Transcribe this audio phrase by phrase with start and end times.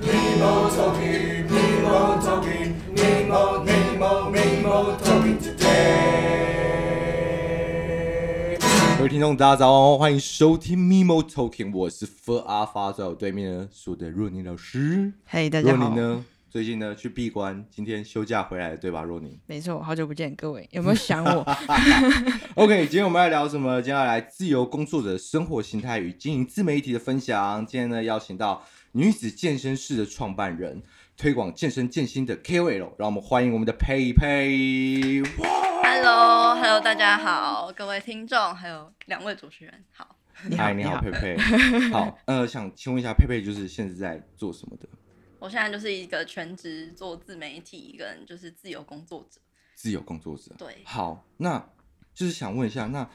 [0.00, 5.68] Mimo Talking, Mimo Talking, Mimo, Mimo, Mimo Talking today。
[8.96, 15.12] 各位听众，大家早，欢迎收听 Mimo Talking，我是 Fur 阿发，在我对面呢，是我的若宁老师。
[15.26, 15.76] 嘿，大家好。
[15.76, 19.02] 若宁呢，最近呢去闭关，今天休假回来了，对吧？
[19.02, 19.38] 若宁。
[19.44, 21.46] 没错，好久不见，各位有没有想我
[22.54, 23.82] ？OK，今天我们来聊什么？
[23.82, 27.66] 接下来自由工作者生活形态与经营自媒体的分享。
[27.66, 28.64] 今天呢，邀请到。
[28.94, 30.82] 女子健身室的创办人，
[31.16, 35.22] 推广健身健心的 KOL，让我们欢迎我们的佩佩。
[35.82, 40.14] Hello，Hello，大家好，各位听众，还有两位主持人，好。
[40.34, 41.38] 嗨，你好，佩佩。
[41.90, 44.86] 好，呃，想请问一下，佩佩就是现在在做什么的？
[45.38, 49.40] 我现在就是一个全职做自媒体，一个人就是自由工作者。
[49.74, 50.54] 自由工作者。
[50.58, 50.82] 对。
[50.84, 51.66] 好，那
[52.12, 53.08] 就是想问一下，那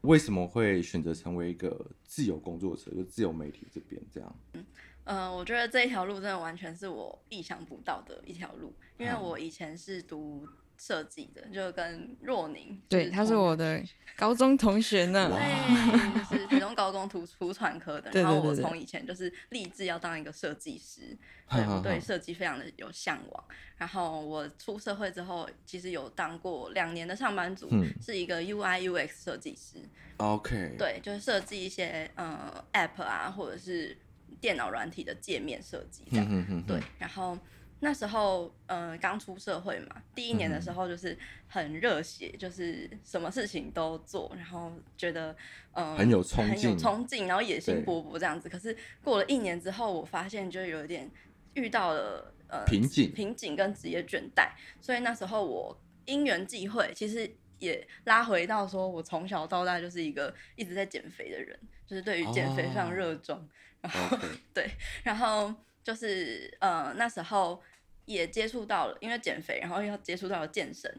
[0.00, 4.36] 为什么会选择成为一个自由工作者，就自由媒体这边这样？
[4.54, 4.66] 嗯。
[5.04, 10.46] 嗯、呃，我觉得这一条路真的完全是我意想不到的一条路，因为我以前是读
[10.78, 13.82] 设计的，就跟若宁，对，他是我的
[14.16, 21.16] 高中同学呢，对，就是台中高中图图传科的， 然后我从以前就是立志要当一个设计师，
[21.50, 23.44] 对，我对设计非常的有向往。
[23.76, 29.78] 然后我出社会之后，其实有当过两年的上班族，嗯、是一个 UI UX 设计师
[30.18, 33.96] ，OK，对，就是设计一些呃 App 啊，或者是。
[34.40, 36.80] 电脑软体的界面设计，这样、嗯、哼哼对。
[36.98, 37.38] 然后
[37.80, 41.16] 那时候，呃，刚出社会嘛，第一年的时候就是
[41.48, 45.34] 很热血，嗯、就是什么事情都做，然后觉得，
[45.72, 48.48] 呃，很有冲劲，很有冲劲，然后野心勃勃这样子。
[48.48, 51.10] 可是过了一年之后，我发现就有点
[51.54, 54.50] 遇到了呃瓶颈，瓶颈跟职业倦怠。
[54.80, 63.38] 所以那时候我因缘际会，其实也拉回到说，我从小到大就是一个一直在减肥的人，就是对于减肥非常热衷。
[63.38, 63.48] 哦
[63.82, 64.18] 然后
[64.54, 64.70] 对，
[65.02, 67.62] 然后就是呃那时候
[68.04, 70.92] 也接触到了，因为减肥，然后又接触到了健身。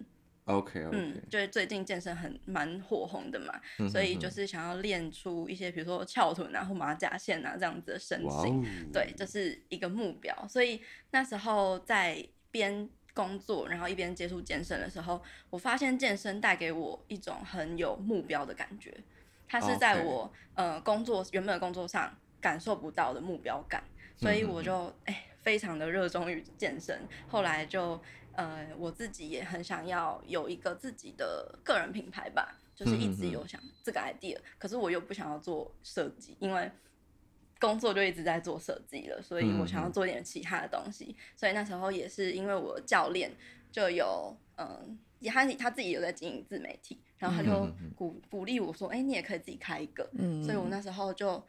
[0.46, 0.90] OK，, okay.
[0.92, 8.92] 嗯，就是最近健身很蛮火红的嘛，嗯、哼哼所以就是想要练出一些，比如说翘臀啊或马甲线啊这样子的身形。
[8.92, 10.36] 对，这、就是一个目标。
[10.50, 10.82] 所以
[11.12, 15.22] 那时候在边工作，然后一边接触健身的时候，
[15.52, 18.92] 我发现健身带给我一种很有目标的感觉。
[19.48, 22.18] 它是在我.呃工作原本的工作上。
[22.42, 23.84] 感受不到的目标感，
[24.18, 27.00] 所以我就哎、欸、非常的热衷于健身。
[27.28, 28.02] 后来就
[28.34, 36.70] 呃我自己也很想要有一个自己的个人品牌吧，就是一直有想这个 idea，可是我又不想要做设计，因为
[37.60, 41.16] 工作就一直在做设计了，所以我想要做点其他的东西。
[41.38, 43.32] 所以那时候也是因为我教练
[43.72, 50.10] 就有嗯，他他自己有在经营自媒体，然后他就鼓鼓励我说，哎、欸，你也可以自己开一个。
[50.14, 51.44] 嗯所以我那时候就。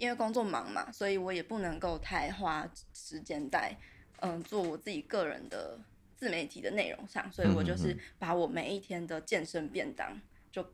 [0.00, 3.76] 因为工作忙嘛，所以我也不能够太花时间在
[4.20, 5.78] 嗯做我自己个人的
[6.16, 10.18] 自媒体的内容上，所以我就是把我每一天的健身便当，
[10.50, 10.66] 就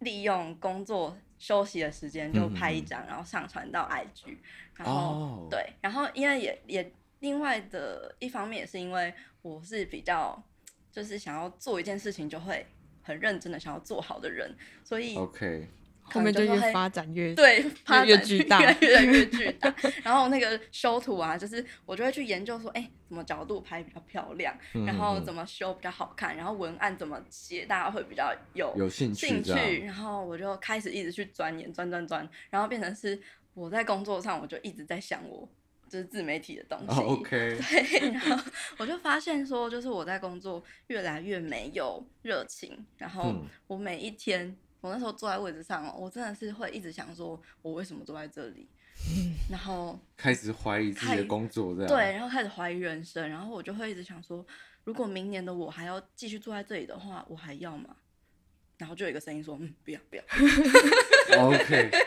[0.00, 4.36] 利用工作休息的时间就拍一张，然后上传到 IG，
[4.74, 10.42] 然后对，然后因为也也另外的一方面也是因为我是比较
[10.90, 12.66] 就是想要做一件事情就会
[13.04, 14.52] 很认真的想要做好的人，
[14.82, 15.68] 所以 OK。
[16.10, 19.74] 后面就越发展越对，发展越巨 大，越来越巨大。
[20.02, 29.26] 然后那个修图啊，就是我就会去研究说，哎、欸，怎么角度拍比较漂亮，嗯、然后怎么修比较好看，然后文案怎么写大家会比较有有兴趣。
[29.26, 33.20] 兴趣然后我就开始一直去钻研，钻钻钻，然后变成是
[33.54, 35.48] 我在工作上，我就一直在想我
[35.88, 37.00] 就是自媒体的东西。
[37.00, 37.30] Oh, OK。
[37.60, 43.34] 对，然后我就发现说，就是我在工作越来越没有热情，然后
[43.66, 44.56] 我每一天。
[44.80, 48.68] 我那时候坐在位置上哦，我真的是会一直想说，我为什么坐在这里？
[49.48, 54.44] 然后开始怀疑自己的工作，这样对，然后开始怀疑人生，然后我就会一直想说，
[54.84, 57.96] 如果明年的我还要继续坐在这里的话，我还要吗？
[58.76, 60.22] 然后就有一个声音说，嗯，不要不要。
[61.46, 61.90] OK。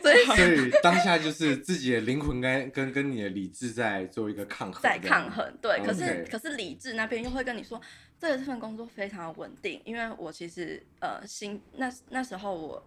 [0.00, 5.44] 所以，所以当下就是自己的灵魂跟跟跟你的理智在做一个抗衡，在抗衡。
[5.60, 7.80] 对，可是可是理智那边又会跟你说，
[8.20, 12.82] 这份工作非常的稳定，因为我其实呃新那那时候我，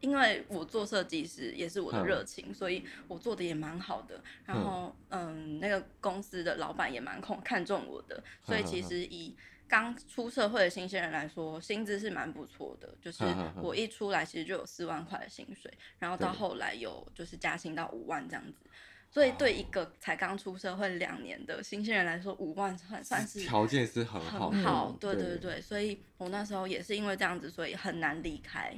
[0.00, 4.22] 因为我做设计师也是我的热情，所以我做的也蛮好的。
[4.44, 9.34] 然后嗯，那个公司的老板也蛮看看重我的，所以其实以。
[9.68, 12.94] 刚出社会的新鲜人来说，薪资是蛮不错的。
[13.00, 13.24] 就是
[13.56, 18.68] 我一出来，其实就有四万块的薪水，然后到后来有就是加薪到五万这样子。
[19.12, 24.48] 所以对一个才刚出社会两年的新鲜人来说，五万算算是条件是很好。
[24.50, 25.60] 很好，对对对。
[25.60, 28.74] 所以我那时候也是因为这样子，所以很难离开。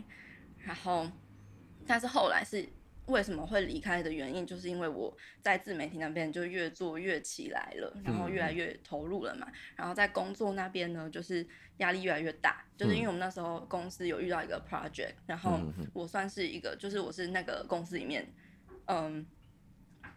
[0.59, 1.09] 然后，
[1.87, 2.69] 但是后来是
[3.07, 9.47] 为什么会离开的原因，就是因为我在自媒体那边就越做越起来了，然后越来越投入了嘛。
[9.49, 11.47] 嗯、然后在工作那边呢，就是
[11.77, 15.61] 压力越来越大，就是因为我们那时候公司有遇到一个 project，然后
[15.93, 18.27] 我算是一个，就是我是那个公司里面，
[18.87, 19.25] 嗯。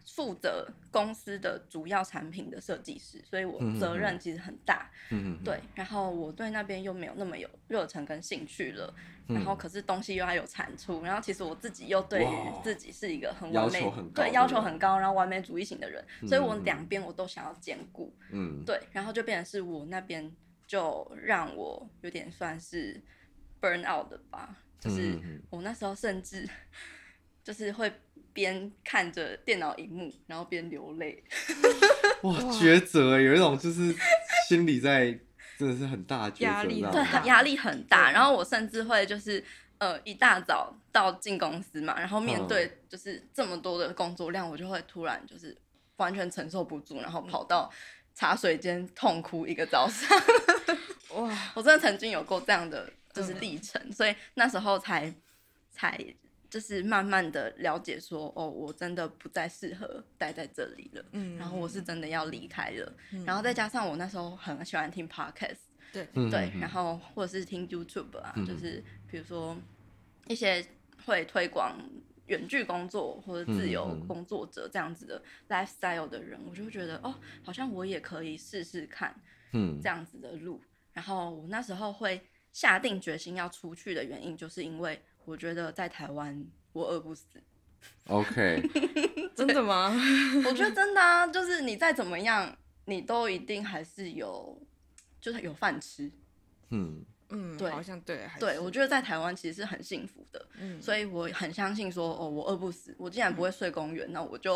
[0.08, 4.90] 负责公司的主要产品的设计师，所以我责任其实很大。
[5.12, 5.44] 嗯嗯。
[5.44, 8.94] 对，然后我对那边又没有那么有热忱跟兴趣了。
[9.28, 9.36] 嗯。
[9.36, 12.28] 然后可是东西又要有产出，然后其实我自己又对于
[12.64, 18.16] 自己是一个很完美，对要求很高，然后完美主义型的人，所以我两边我都想要兼顾。
[18.32, 18.64] 嗯。
[18.66, 20.32] 对，然后就变成是我那边
[20.66, 23.02] 就让我有点算是
[23.60, 25.20] burn out 的吧，就是
[25.50, 26.48] 我那时候甚至
[27.44, 27.92] 就是会。
[28.38, 31.24] 边看着电脑荧幕，然后边流泪。
[32.22, 33.96] 哇，抉择，有一种就是
[34.48, 35.06] 心里在
[35.58, 38.12] 真的是很大的压力，对， 压力很大。
[38.12, 39.44] 然后我甚至会就是
[39.80, 45.58] 呃一大早到进公司嘛，然后面对就是这么多的工作量，我就会突然就是
[45.96, 47.68] 完全承受不住，然后跑到
[48.14, 50.16] 茶水间痛哭一个早上。
[51.18, 55.12] 哇，我真的曾经有过这样的就是历程，所以那时候才
[55.72, 55.98] 才。
[56.50, 65.58] 就是慢慢的了解说，哦，我真的不再适合待在这里了，嗯，然后我是真的要离开了，嗯，然后再加上我那时候很喜欢听 podcast，
[65.92, 69.58] 对，对，然后或者是听 YouTube 啊，嗯，就是比如说
[70.28, 70.66] 一些
[71.06, 71.78] 会推广
[72.28, 77.14] 远距工作或者自由工作者这样子的 lifestyle 的人，我就会觉得哦，
[77.44, 79.14] 好像我也可以试试看，
[79.52, 82.22] 嗯，这样子的路，嗯，然后我那时候会
[82.54, 85.02] 下定决心要出去的原因，就是因为。
[85.28, 86.42] 我觉得在台湾
[86.72, 87.26] 我饿不死。
[88.08, 88.64] OK，
[89.36, 89.94] 真的吗？
[90.46, 94.58] 我觉得真的啊，就是你再怎么样，你都一定还是有，
[95.20, 96.10] 就是有饭吃。
[96.70, 100.48] 嗯嗯，对，好像对，对，我觉得在台湾其实是很幸福的。
[100.60, 104.54] 嗯，所以我很相信说，哦，我饿不死，我既然不会睡公园，那我就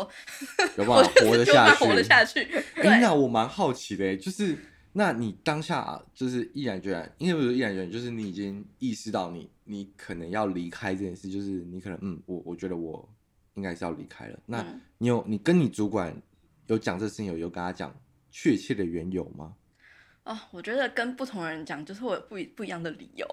[0.78, 2.40] 有办法 活得下去，活得下去。
[2.76, 4.56] 哎，那我蛮好奇的，就是。
[4.94, 13.08] 那你当下就是毅然决然，因为不是毅然决然，就是你已经意识到你你可能要离开这件事，就是你可能嗯，我我觉得我
[13.54, 14.38] 应该是要离开了。
[14.44, 14.62] 那
[14.98, 16.14] 你有你跟你主管
[16.66, 17.98] 有讲这事情，有有跟他讲
[18.30, 19.54] 确切的缘由吗？
[20.24, 23.26] 哦，我觉得跟不同人讲就是会有不一不一样的理由，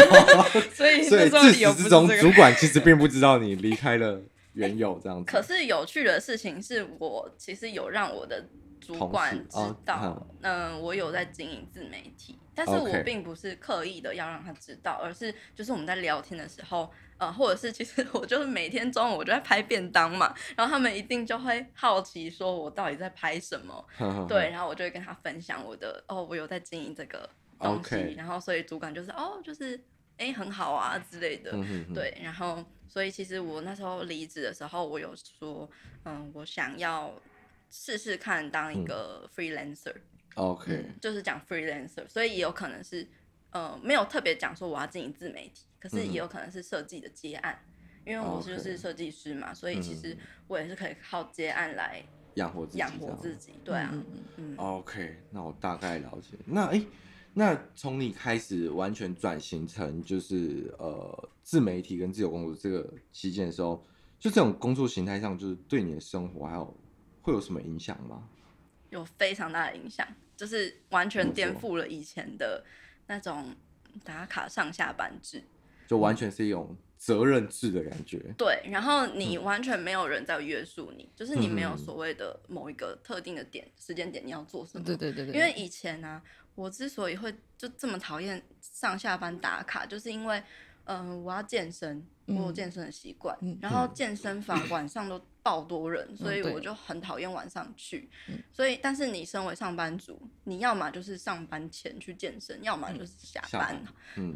[0.72, 4.20] 所以所以自始至终主管其实并不知道你离开了
[4.54, 5.30] 缘由这样子。
[5.30, 8.48] 可是有趣的事情是我其实有让我的。
[8.86, 23.86] 主管知道，嗯、呃，我有在经营自媒体，但是我并不是刻意的要让他知道，而是就是我们在聊天的时候，呃，或者是其实我就是每天中午我就在拍便当嘛，然后他们一定就会好奇说我到底在拍什么，
[24.28, 27.28] 对，然后我就会跟他分享我的，哦，我有在经营这个
[27.58, 29.76] 东西.然后所以主管就是哦，就是
[30.18, 31.52] 哎、欸、很好啊之类的，
[31.94, 35.68] 对，然后所以其实我那时候离职的时候，我有说，
[36.04, 37.10] 嗯，我想要。
[37.76, 39.28] 试试看当一个
[40.36, 40.76] okay.
[40.76, 43.04] 嗯、就是讲 freelancer，所以也有可能是，
[43.50, 47.58] 呃，没有特别讲说我要经营自媒体，可是也有可能是设计的接案，
[48.06, 50.16] 嗯、因为我就是设计师嘛.所以其实
[50.46, 52.00] 我也是可以靠接案来
[52.34, 54.04] 养活自己，养活自己，对啊，嗯
[54.36, 56.38] 嗯，OK，那我大概了解。
[56.46, 56.86] 那哎、欸，
[57.32, 63.84] 那从你开始完全转型成就是呃自媒体跟自由工作这个期间的时候，
[64.20, 66.72] 就这种工作形态上，就是对你的生活还有。
[67.24, 68.22] 会有什么影响吗？
[68.90, 70.06] 有非常大的影响，
[70.36, 72.62] 就是完全颠覆了以前的
[73.06, 73.56] 那种
[74.04, 75.42] 打卡上下班制，
[75.88, 78.18] 就完全是一种责任制的感觉。
[78.36, 84.84] 对，然后你完全没有人在约束你，嗯、就是你没有所谓的某一个特定的点、嗯、时间点你要做什么。
[84.84, 85.34] 对对对对。
[85.34, 86.22] 因为以前呢、啊，
[86.54, 90.40] 我之所以会就这么讨厌上下班打卡，就是因为
[90.84, 92.06] 嗯、呃，我要健身。
[92.26, 98.08] 我有健身的习惯，嗯、然后健身房晚上都爆多人，嗯、所以我就很讨厌晚上去。
[98.30, 103.78] 嗯、所以，但是你身为上班族，你要么就是上班前去健身，要么就是下班。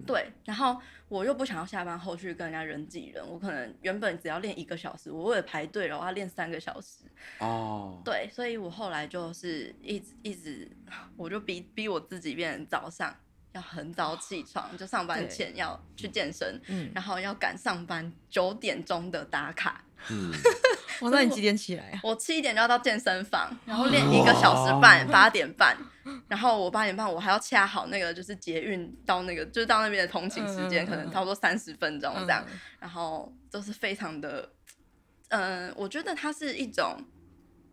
[0.07, 0.31] 对。
[0.45, 0.79] 然后
[1.09, 7.05] 我又不想要下班后去跟人家人挤人，我可能原本只要练一个小时，我为了排队了，我要练三个小时。
[7.39, 8.03] 哦。
[8.05, 10.71] 对，所以我后来就是一直一直，
[11.17, 13.17] 我就逼逼我自己变成早上。
[13.59, 19.85] 要很早起床，就上班前要去健身，嗯、然后要赶上班九点钟的打卡。
[20.11, 20.33] 嗯，
[21.01, 21.99] 哇，那你几点起来？
[22.05, 25.77] 我七点就要到健身房，然后练一个小时半，八点半，
[26.29, 34.49] 然后我八点半我还要掐好那个就是捷运到那个就是到那边的通勤时间，嗯、可能差不多三十分钟这样，嗯、然后都是非常的，
[35.31, 36.97] 嗯、呃，我觉得它是一种，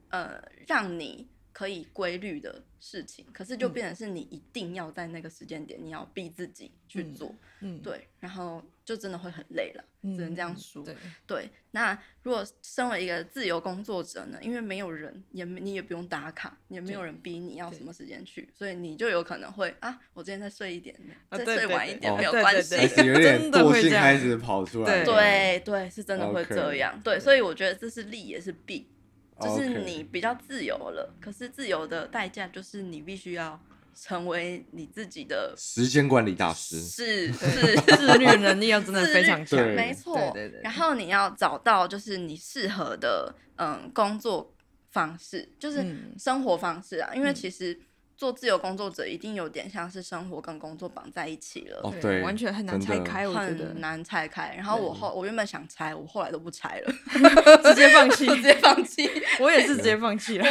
[0.10, 10.84] 呃，让你可以规律的事情，可是就变成是你一定要在那个时间点，你要逼自己去做，嗯，对，然后就真的会很累了，只能这样说。
[10.84, 10.94] 对，
[11.26, 14.38] 对，那如果身为一个自由工作者呢？
[14.42, 20.94] 因为没有人，也你也不用打卡，也没有人逼你要什么时间去，所以你就有可能会啊，我今天再睡一点，
[21.32, 28.90] 再睡晚一点没有关系，开始有 点惰性开始跑出来，对对，是真的会这样，对，所以我觉得这是利也是弊。
[29.39, 33.60] 就是你比较自由了.可是自由的代价就是你必须要
[33.94, 40.62] 成为你自己的时间管理大师，是是自律能力要真的非常 强，没错，对对对。
[40.62, 44.54] 然后你要找到就是你适合的嗯工作
[44.92, 45.86] 方式，就是
[46.18, 47.80] 生活方式啊，嗯、因为其实。
[48.17, 54.53] 做自由工作者一定有点像是生活跟工作绑在一起了，哦，对，完全很难拆开，我觉得很难拆开。
[54.55, 56.93] 然后我后我原本想拆，我后来都不拆了，
[57.63, 59.10] 直接放弃， 直接放弃。
[59.41, 60.45] 我也是直接放弃了，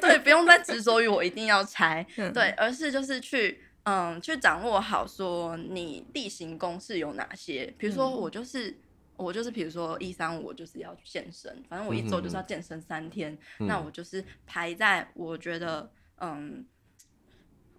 [0.00, 8.74] 对，不用再执着于我一定要拆，对，而是就是去嗯去掌握好说你例行公事有哪些，比如说我就是
[9.16, 16.64] 我就是比如说一三五我就是要去健身，反正我一周就是要健身三天，那我就是排在我觉得嗯。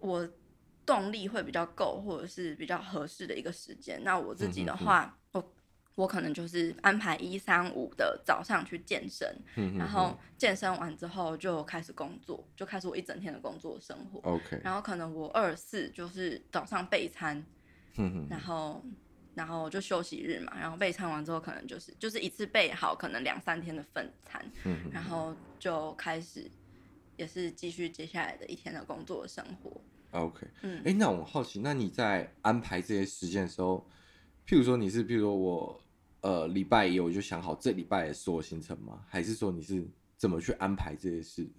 [0.05, 0.29] 我
[0.85, 4.03] 动力会比较够，或者是比较合适的一个时间。
[4.03, 5.53] 那我自己的话，我、
[5.95, 14.19] 我可能就是安排一三五的早上去健身，嗯、然后健身完之后就开始工作，就开始我一整天的工作生活。
[14.29, 17.43] OK，然后可能我二四就是早上备餐，
[17.97, 18.83] 嗯、然后
[19.33, 26.49] 然后就休息日嘛，然后备餐完之后可能就是就是一次备好，可能两三天的份餐，嗯、然后就开始
[27.17, 29.81] 也是继续接下来的一天的工作生活。
[30.15, 33.85] OK，嗯，哎、欸，那我好奇，那你在安排这些时间的时候，
[34.47, 35.81] 譬如说你是，譬如说我，
[36.21, 39.03] 呃，礼拜一我就想好这礼拜的所有行程吗？
[39.07, 39.85] 还是说你是
[40.17, 41.51] 怎么去安排这些事的？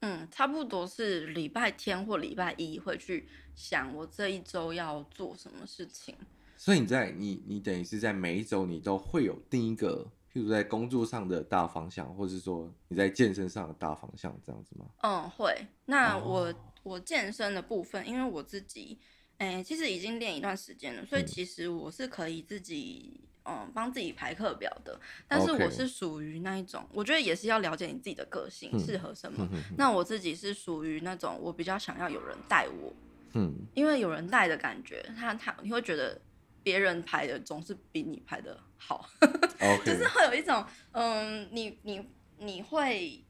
[0.00, 6.14] 嗯，差不多是礼拜天或礼拜一会去想我这一周要做什么事情。
[6.56, 14.86] 所以你在你你等于是在每一周你都会有定一个，譬如在工作上的大方向，或者是说你在健身上的大方向这样子吗？
[15.02, 15.66] 嗯，会。
[15.84, 16.46] 那我。
[16.46, 16.54] 哦
[16.84, 18.98] 我健身的部分，因为我自己，
[19.36, 24.98] 哎、欸，其实已经练一段时间了，所以其实我是可以自己，嗯，帮自己排课表的。
[25.26, 29.46] 但是我是属于那一种，我觉得也是要了解你自己的个性适合什么。
[29.76, 32.90] 那我自己是属于那种，我比较想要有人带我，
[33.34, 36.18] 嗯，因为有人带的感觉，他他你会觉得
[36.62, 39.08] 别人排的总是比你排的好，
[39.84, 43.24] 就是会有一种，嗯，你你你会。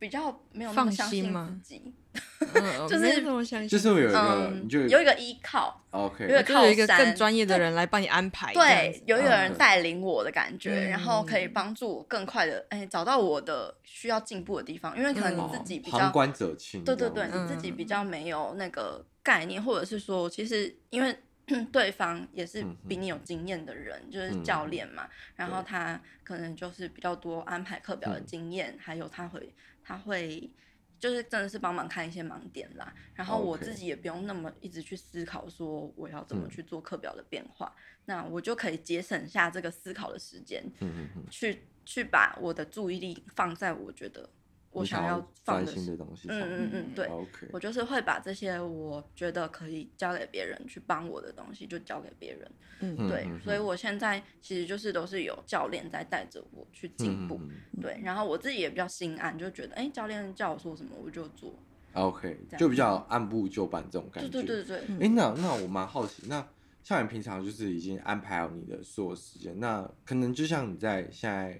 [0.00, 1.92] 比较没有那么相信自己，
[2.88, 3.20] 就是
[3.66, 21.18] 就是有一个，有一个依靠，OK，有一个靠一个更专业的人来帮你安排，对，有一个人带领我的感觉，然后可以帮助我更快的哎找到我的需要进步的地方，因为可能你自己比较旁观者清，对对对，你自己比较没有那个概念，或者是说，其实因为。
[21.72, 30.50] 对方也是比你有经验的人，嗯、就是教练嘛，嗯、然后他可能就是比较多安排课表的经验，嗯、还有他会他会
[30.98, 32.92] 就是真的是帮忙看一些盲点啦。
[33.14, 44.28] 然后我自己也不用那么一直去思考说我要怎么去做课表的变化，嗯、那我就可以节省下这个思考的时间，嗯、去去把我的注意力放在我觉得。
[44.70, 47.48] 我想要放的东西，嗯嗯嗯，对，Okay.
[47.52, 61.54] 我就是会把这些我觉得可以交给别人去帮我的东西，就交给别人，嗯，对，所以我现在其实就是都是有教练在带着我去进步，嗯、对，然后我自己也比较心安，就觉得哎、欸，教练叫我说什么我就做
[61.94, 66.46] ，OK，就比较按部就班这种感觉，对对对对，哎、欸，那那我蛮好奇，那
[66.84, 71.58] 像你平常就是已经安排好你的所有时间，那可能就像你在现在。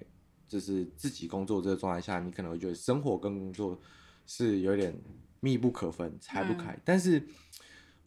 [0.49, 3.79] 就是自己工作这个状态下，你可能会觉得生活跟工作
[4.25, 4.93] 是有点
[5.39, 6.73] 密不可分、拆不开。
[6.73, 7.23] 嗯、但是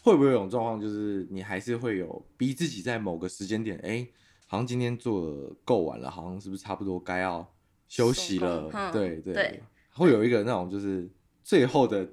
[0.03, 4.13] 会不会有种状况，就是你还是会有逼自己在某个时间点，哎、欸，
[4.49, 7.49] 好像今天做的够晚了，好像是不是差不多该要
[7.89, 8.69] 休息了？
[8.93, 9.63] 对，对
[9.95, 11.09] 会有一个那种就是
[11.45, 12.07] 最后的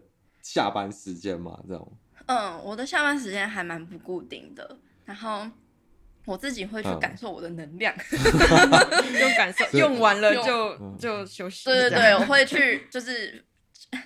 [0.44, 1.60] 下班时间嘛？
[1.68, 1.92] 这种。
[2.28, 5.50] 嗯，我的下班时间还蛮不固定的，然后。
[6.30, 7.92] 我自己会去感受我的能量，
[9.20, 11.66] 用感受用完了就就休息。
[11.66, 13.44] 对对对，我会 去就是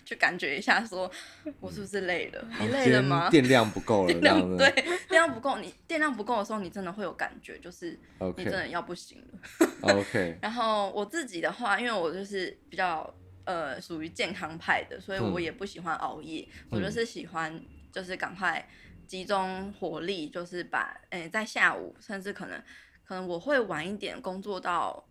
[0.05, 1.11] 去感觉一下，说
[1.59, 2.47] 我是不是累了？
[2.61, 3.29] 你累了吗？
[3.29, 5.57] 电量不够了，电量对，电量不够。
[5.57, 7.99] 你电量不够的时候，你真的会有感觉，就是
[8.37, 9.69] 你真的要不行了。
[9.81, 10.37] OK。
[10.41, 13.13] 然后我自己的话，因为我就是比较
[13.43, 17.61] 呃属于健康派的，所以我也不喜欢熬夜，我就是喜欢
[17.91, 18.65] 就是赶快。
[19.07, 22.61] 集中火力，就是把诶、欸，在下午，甚至可能
[23.03, 25.05] 可能我会晚一点工作到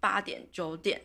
[0.00, 1.00] 八点九点，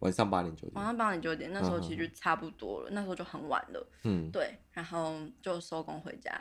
[0.00, 0.72] 晚上八点九点。
[0.74, 3.86] 晚上八点九点，那时候其实就差不多了，嗯、那时候就很晚了。
[4.04, 6.32] 嗯，对，然后就收工回家。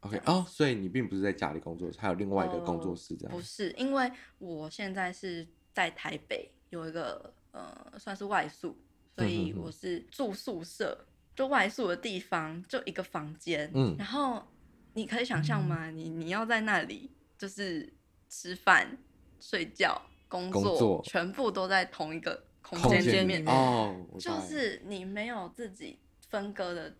[0.00, 3.32] OK，哦，所以你并不是在家里工作，还有另外一个工作室这样？
[3.32, 8.76] 呃、不是，因为我现在是在台北有一个呃，算是外宿，
[9.16, 13.68] 所以我是住宿舍，就外宿的地方就一个房间。
[13.74, 14.46] 嗯，然后
[14.94, 15.90] 你可以想象吗？
[15.90, 17.92] 嗯、你你要在那里就是
[18.28, 18.98] 吃饭、
[19.40, 26.94] 睡觉、工作，工作全部都在同一个空间里面哦，就是你没有自己分割的。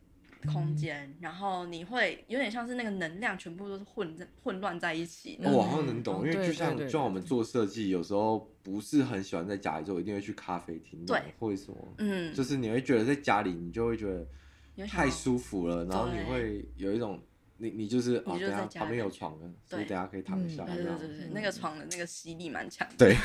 [0.53, 5.37] 空间，然后你会有点像是那个能量全部都是混在混乱在一起。
[5.43, 11.05] 我好像能懂，因为就像就像我们做设计，有时候不是很喜欢在家里做，一定会去咖啡厅。
[11.05, 11.77] 对，或者什么？
[11.99, 17.21] 嗯，就是你会觉得在家里，你就会觉得太舒服了，然后你会有一种
[17.61, 20.65] 你你就是哦，等下旁边有床的，所以等下可以躺一下。
[20.65, 22.87] 对对对对，那个床的那个吸力蛮强。
[22.97, 23.17] 对，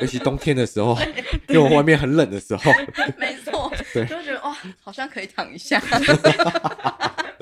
[0.00, 0.96] 尤其冬天的时候，
[1.48, 2.72] 因为我外面很冷的时候。
[3.18, 3.72] 没错。
[3.92, 5.82] 对，就觉得哇，好像可以躺一下。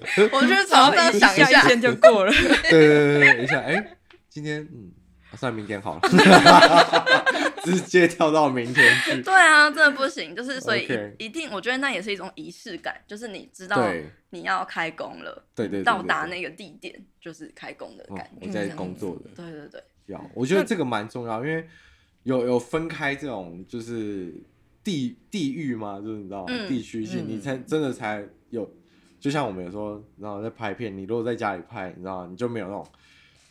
[0.32, 2.32] 我就是床上想一下，就过了。
[2.68, 3.96] 对对对对，一下，哎，
[4.28, 4.90] 今天嗯，
[5.36, 6.00] 算明天好了，
[7.64, 9.22] 直接跳到明天去。
[9.22, 10.88] 对啊，真的不行，就是所以
[11.18, 13.86] 一定，我觉得那也是一种仪式感，就是你知道
[14.30, 18.46] 你要开工了，对对，到达那个地点就是开工的感觉。
[18.46, 21.66] 我在工作的，对对对，要，我觉得这个蛮重要，因为
[22.22, 24.34] 有有分开这种就是。
[24.84, 28.70] 地地域嘛，就是你知道，地区性，你才真的才有。
[29.18, 32.86] 就像我们有时候，然后在拍片，你如果在家里拍，你知道，你就没有那种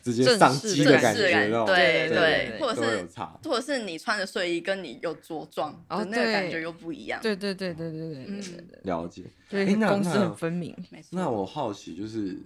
[0.04, 1.32] 直接上机的感觉，
[1.66, 3.08] 对对，或者是
[3.44, 7.22] 或者是你穿着睡衣跟你有着装的那个感觉又不一样。
[7.22, 9.24] 对对对对对对，了解。
[9.50, 10.76] 对，公司很分明。
[11.12, 12.38] 那我好奇，就是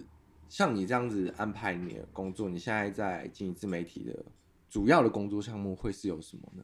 [0.48, 4.14] 像你这样子安排你的工作，你现在在经营自媒体的
[4.70, 6.62] 主要的工作项目会是有什么呢？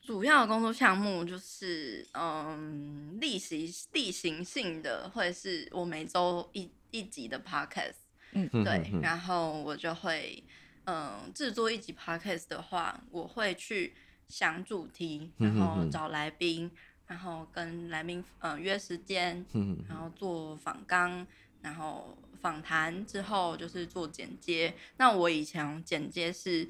[0.00, 10.42] 主要的工作项目就是，嗯，例行例行性的会是我每周一一集的 podcast，嗯，对，然后我就会，
[10.84, 13.94] 嗯，制作一集 podcast 的话，我会去
[14.28, 16.70] 想主题，然后找来宾，
[17.06, 19.44] 然后跟来宾嗯约时间，
[19.88, 21.26] 然后做访纲，
[21.62, 24.74] 然后访谈之后就是做剪接。
[24.98, 26.68] 那我以前剪接是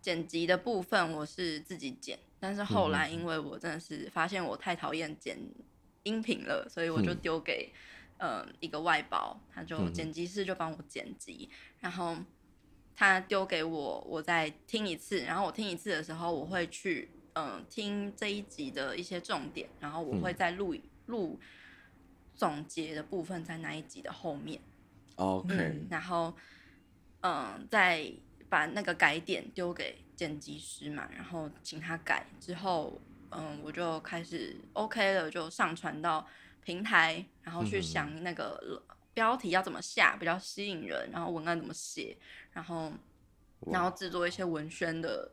[0.00, 2.18] 剪辑的部分，我是自己剪。
[2.40, 5.36] 但是后来，因为我真的是发现我太讨厌剪
[6.04, 7.76] 音频了，所以我就丢给、嗯
[8.18, 11.48] 呃、一个外包，他就剪辑师就帮我剪辑，
[11.80, 12.16] 然后
[12.94, 20.76] 他丢给我，我再听一次，然后我听一次的时候，我会去嗯、呃、听这一集的一些重点，然后我会再录
[21.06, 21.40] 录
[22.34, 24.60] 总结的部分在那一集的后面。
[25.16, 26.34] OK，、嗯、然后
[27.20, 28.12] 嗯、呃、再
[28.48, 30.04] 把那个改点丢给。
[30.18, 33.00] 剪辑师嘛，然后请他改之后，
[33.30, 36.26] 嗯，我就开始 OK 了，就上传到
[36.68, 38.82] 平台，然后去想那个
[39.14, 42.14] 标题要怎么下比较吸引人，然后文案怎么写，
[42.52, 42.92] 然后
[43.72, 45.32] 然后制作一些文宣的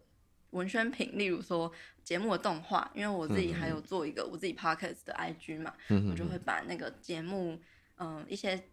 [0.51, 1.69] 文宣品，例如说
[2.05, 5.73] 节目的动画，因为我自己还有做一个我自己 Podcast 的 IG 嘛，
[6.09, 7.59] 我就会把那个节目
[7.97, 8.63] 嗯一些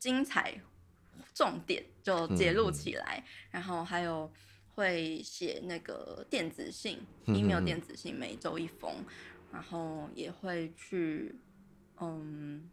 [0.00, 0.60] 精彩
[1.32, 4.28] 重点就截录起来，然后还有。
[4.78, 8.94] 会写那个电子信，email 电子信，每周一封，
[9.52, 11.34] 然后也会去，
[12.00, 12.70] 嗯，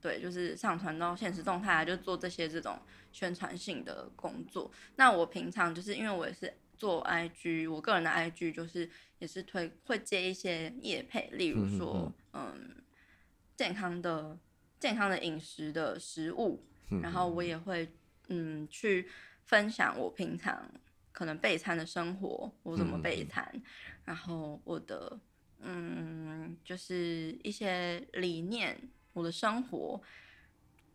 [0.00, 2.78] 对，就是上传到现实动态，就做这些这种
[3.12, 4.70] 宣传性的工作。
[4.96, 12.82] 那我平常就是因为我也是做 IG，我个人的 IG 就是也是推会接一些业配，例如说，嗯，
[13.56, 14.38] 健康的
[14.78, 16.64] 健康的饮食的食物，
[17.02, 17.92] 然后我也会
[18.28, 19.08] 嗯去
[19.44, 20.70] 分享我平常。
[21.12, 23.62] 可能备餐的生活，我怎么备餐，嗯、
[24.04, 25.18] 然后我的
[25.62, 30.00] 嗯，就是一些理念，我的生活，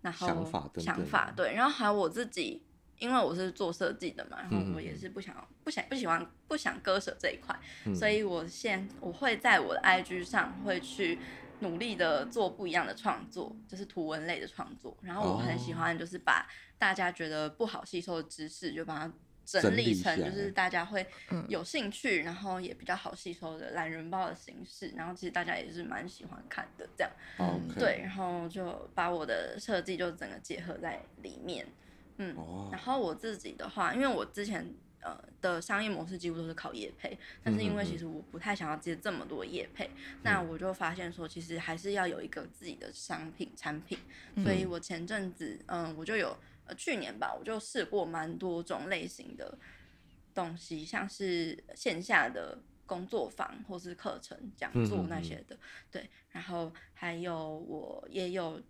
[0.01, 2.63] 然后想法，想法对，然后还有我自己，
[2.99, 11.19] 因为我是做设计的嘛，然后我也是不想、嗯、不想不喜欢不想割舍这一块，嗯、所以我现我会在我的 IG 上会去
[11.59, 16.47] 努力的做不一样的创作，就是图文类的创作，然后我很喜欢就是把
[16.77, 19.13] 大家觉得不好吸收的知识就把它。
[19.45, 21.05] 整理成就是大家会
[21.47, 27.11] 有兴趣，然后也比较好吸收的懒人包的形式，然后其实大家也是蛮喜欢看的这样。
[27.37, 27.79] Okay.
[27.79, 31.65] 对，然后就把我的设计就整个结合在里面。
[32.17, 32.73] 嗯，oh.
[32.73, 43.97] 然后我自己的话，因为我之前呃的商业模式几乎都是靠业配，但是因为其实我不太想要接这么多业配，嗯、那我就发现说其实还是要有一个自己的商品产品，
[44.43, 46.35] 所以我前阵子嗯、呃、我就有。
[46.65, 49.57] 呃，去年吧，我就试过蛮多种类型的
[50.33, 55.57] 东西，像是线下的工作坊或是课程讲座那些的，
[55.91, 58.61] 对，然后还有我也有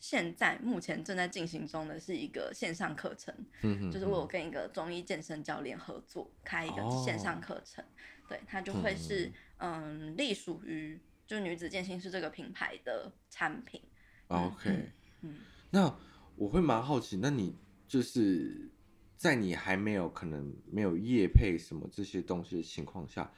[0.00, 7.84] 现在目前正在进行中的是一个线上课程，嗯就是我有跟一个中医健身教练合作开一个线上课程，
[8.28, 13.80] 对，它就会是嗯隶属于就女子健心是这个品牌的产品。
[14.26, 15.36] OK，嗯，
[15.70, 15.94] 那
[16.42, 17.54] 我会蛮好奇，那你
[17.86, 18.68] 就是
[19.16, 23.30] 在你还没有可能没有业配什么这些东西的情况下。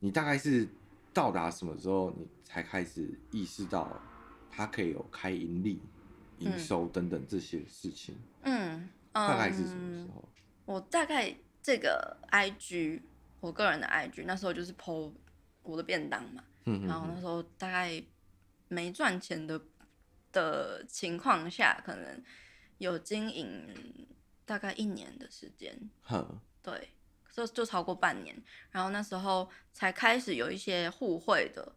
[0.00, 0.66] 你大概是
[1.14, 4.00] 到达什么时候，你才开始意识到
[4.50, 5.80] 它可以有开盈利、
[6.38, 8.16] 营收等等这些事情？
[8.42, 10.20] 嗯，大概是什么时候？
[10.20, 13.02] 嗯、我大概这个 IG，
[13.38, 15.12] 我个人的 IG，那时候就是 po
[15.62, 18.02] 我的便当嘛，嗯、哼哼然后那时候大概
[18.66, 19.60] 没赚钱的
[20.32, 22.22] 的情况下，可能
[22.78, 24.08] 有经营
[24.44, 25.78] 大概一年的时间。
[26.02, 26.88] 哼对。
[27.30, 28.34] 就就超过半年，
[28.72, 31.72] 然后那时候才开始有一些互惠的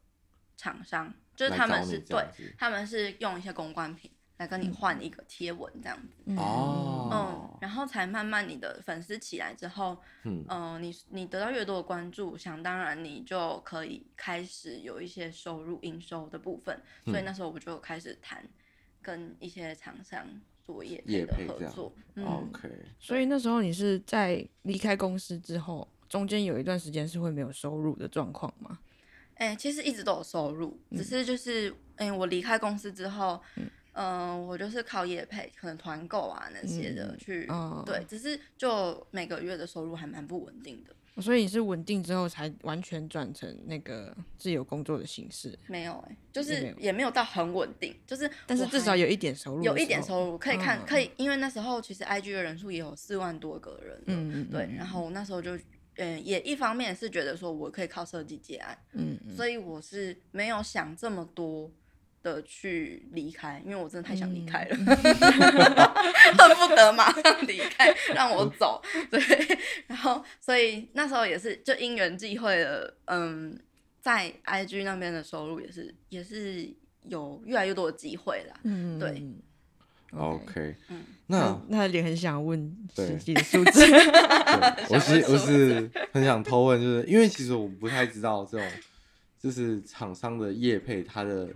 [0.57, 2.25] 厂商，就是他们是对，
[2.57, 6.33] 他们是用一些公关品来跟你换一个贴文这样子。
[6.35, 18.43] 哦、嗯，嗯，然后才慢慢你的粉丝起来之后，嗯，呃、你你得到越多的关注，想当然你就可以开始有一些收入营收的部分，所以那时候我就开始谈
[18.99, 20.27] 跟一些厂商。
[20.71, 22.69] 作业配的合作，OK。
[22.99, 28.79] 所以那时候你是在离开公司之后，中间有一段时间是会没有收入的状况吗？
[29.35, 40.95] 哎、欸，其实一直都有收入，嗯、只是就是，哎、欸，我离开公司之后，嗯、呃，我就是靠业配，可能团购啊那些的去，嗯哦、对，只是就每个月的收入还蛮不稳定的。
[41.19, 45.57] 所以你是稳定之后才完全转成那个自由工作的形式？
[45.67, 55.57] 没有哎、欸，就是也没有到很稳定，就是但是至少有一点收入，有一点收入可以看，嗯、可以，因为那时候其实 IG 的人数也有四万多个人，嗯嗯，对，然后那时候就
[55.95, 61.69] 嗯也一方面是觉得说我可以靠设计结案，嗯嗯，所以我是没有想这么多。
[62.23, 64.75] 的去离开，因为我真的太想离开了，
[66.37, 68.79] 恨不得马上离开，让我走。
[69.09, 69.19] 对，
[69.87, 73.59] 然后所以那时候也是就因缘际会的，嗯，
[73.99, 76.69] 在 IG 那边的收入也是也是
[77.07, 78.59] 有越来越多的机会啦。
[78.63, 79.23] 嗯，对。
[80.15, 83.81] OK，嗯，那那脸很想问实际的数字，
[84.91, 88.67] 我是我是很想偷问，就是因为其实我不太知道这种
[89.39, 91.49] 就是厂商的业配它的。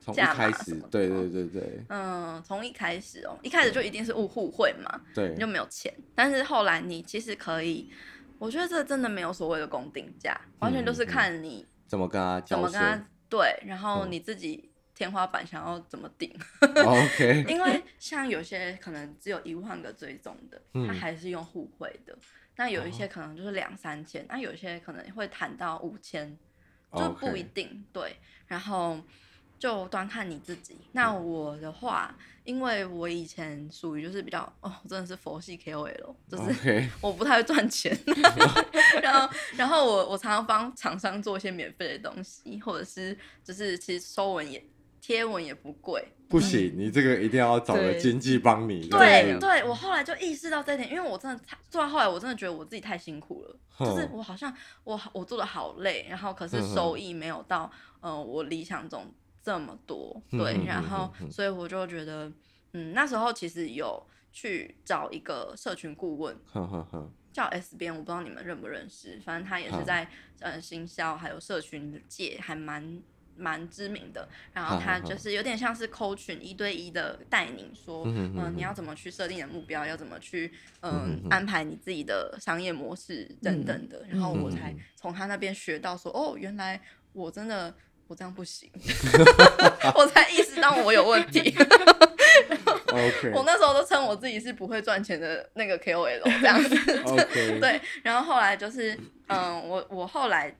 [0.00, 5.94] 从一开始，对对对对，嗯，从一开始哦，一开始就一定是互互惠嘛，对，你就没有钱。
[6.14, 7.92] 但是后来你其实可以，
[8.38, 16.34] 我觉得这真的没有所谓的公定价，完全都是看你怎么跟他，怎么跟他对，然后你自己天花板想要怎么定。
[16.64, 22.16] OK，因为像有些可能只有一万个追踪的，他还是用互惠的。
[22.56, 26.38] 那有一些可能就是两三千，那有些可能会谈到五千，
[26.94, 28.16] 就不一定对。
[28.46, 28.98] 然后。
[29.60, 30.78] 就端看你自己。
[30.92, 32.12] 那我的话，
[32.44, 37.96] 因为我以前属于就是比较哦，真的是佛系 KOL，就是 我不太会赚钱。
[39.02, 44.64] 然后，然后我我常常帮厂商做一些免费的东西，或者是就是其实收文也
[44.98, 46.02] 贴文也不贵。
[46.30, 48.88] 不行，你这个一定要找个经纪帮你。
[48.88, 57.70] 对对，我后来就意识到这一点，因为我真的做到后来，我真的觉得我自己太辛苦了，就是我好像我我做的好累，然后可是收益没有到
[58.00, 59.04] 呃我理想中。
[59.42, 62.30] 这么多，对，然后所以我就觉得，
[62.72, 70.06] 嗯，那时候其实有去找一个社群顾问，呵呵呵叫 S 边，我不知道你们认不认识，反正他也是在
[70.40, 73.02] 呃行销还有社群界还蛮
[73.34, 86.78] 蛮知名的，然后他就是有点像是 coaching 一对一的带你说，嗯、呃，你要怎么去设定你的目标，要怎么去嗯、呃、安排你自己的商业模式等等的，然后我才从他那边学到说，哦，原来
[87.14, 87.74] 我真的。
[88.10, 88.68] 我这样不行，
[89.94, 91.54] 我才意识到我有问题。
[93.32, 96.74] 我那时候都称我自己是不会赚钱的那个 KOL 这样子。
[97.60, 100.52] 对，然后后来就是，嗯，我我后来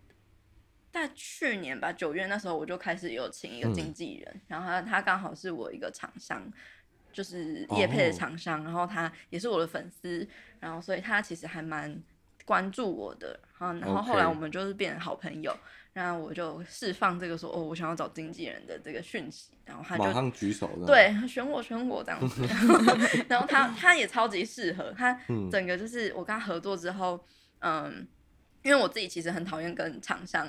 [0.92, 6.48] 在去年吧，九月那时候我就开始有请一个经纪人，嗯、然后他他刚好是我一个厂商，
[7.12, 8.66] 就是叶配的厂商，oh.
[8.68, 10.24] 然后他也是我的粉丝，
[10.60, 12.00] 然后所以他其实还蛮
[12.44, 15.52] 关注我的，然后后来我们就是变成好朋友。
[16.08, 22.96] 后我就释放这个说哦，我想要找经纪人的这个讯息，然后他就马上举手，对，选我选我这样子，然后，
[23.28, 25.12] 然后他他也超级适合，他
[25.50, 27.18] 整个就是我跟他合作之后，
[27.58, 28.06] 嗯，
[28.62, 30.48] 因为我自己其实很讨厌跟厂商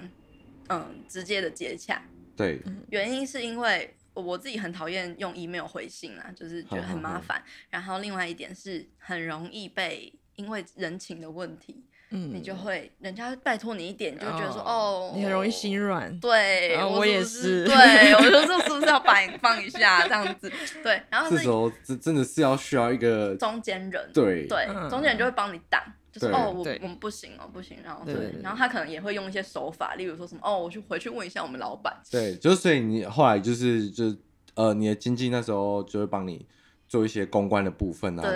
[0.70, 2.04] 嗯直接的接洽，
[2.38, 11.84] 对，原因是因为我自己很讨厌用 email 回信啊，就是觉得很麻烦，然后另外一点是很容易被因为人情的问题。
[12.14, 16.20] 嗯，你就会人家拜托你一点，就觉得说哦，你很容易心软。
[16.20, 17.66] 对，我也是。
[17.66, 20.52] 对，我觉得这是不是要 把你放一下这样子？
[20.84, 24.10] 对，然后这时候真真的是要需要一个中间人。
[24.14, 31.96] 对对，中间人就会帮你挡，就是哦，我我们不行哦，不行，然后对，然后他可能也会用一些手法，例如说什么哦，我去回去问一下我们老板。
[32.12, 34.14] 对，就所以你后来就是就
[34.56, 36.46] 呃，你的经纪那时候就会帮你。
[36.92, 38.30] 做一些公关的部分啊，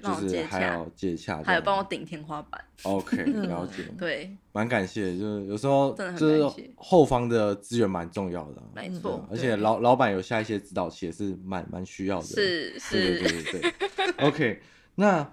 [0.00, 2.64] 然后就是还要接洽，还有帮我顶天花板。
[2.84, 3.82] OK， 了解。
[3.98, 9.26] 对，蛮感谢，就是有时候就是后方的资源蛮重要的，没错。
[9.28, 12.26] 而且老老板有下一些指导，其实是蛮蛮需要的。
[12.26, 13.72] 是是，对对对。
[14.18, 14.62] OK，
[14.94, 15.28] 那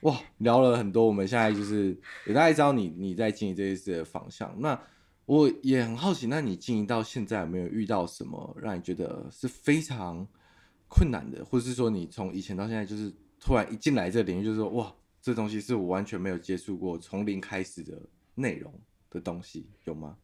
[0.00, 4.52] 哇，聊了很多，我们现在就是也大概知道你你在经营这一次的方向。
[4.58, 4.76] 那
[5.26, 10.26] 我也很好奇，那你经营到现在有没有遇到什么让你觉得是非常
[10.88, 18.00] 困难的，或者是说你从以前到现在，就是突然一进来这个领域，就是说哇，这东西是我完全没有接触过，从零开始的
[18.34, 18.72] 内容
[19.10, 20.16] 的东西，有吗？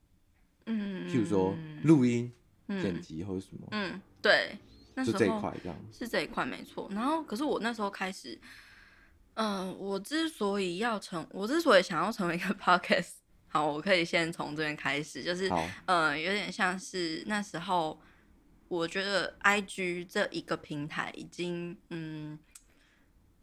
[0.67, 2.33] 嗯，譬如说录音、
[2.69, 3.69] 嗯、剪辑或者什么？
[3.73, 4.57] 嗯，对，
[4.95, 6.89] 那时候就这一块这样是这一块没错。
[6.91, 8.39] 然后，可是我那时候开始，
[9.35, 13.11] 嗯、呃，我之所以要成，我之所以想要成为一个 podcast，
[13.49, 15.49] 好，我可以先从这边开始，就是
[15.85, 18.01] 嗯、呃，有点像是那时候。
[18.69, 22.39] 我觉得 I G 这一个平台已经，嗯，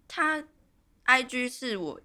[0.08, 0.44] 它
[1.04, 2.00] I G 是我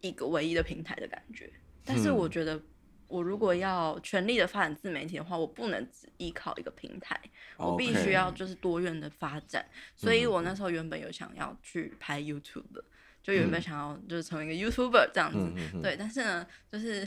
[0.00, 1.52] 一个唯一的平台的感觉。
[1.84, 2.60] 但是我觉得，
[3.06, 7.18] 我如果要全力的发展自媒体的话，我不能只依靠一个平台，
[7.56, 9.64] 我必须要就是多元的发展。
[9.94, 12.82] 所以我那时候原本有想要去拍 YouTube，
[13.22, 15.38] 就原本想要就是成为一个 YouTuber 这样子，
[15.74, 15.96] 嗯、对。
[15.96, 17.06] 但是呢，就是。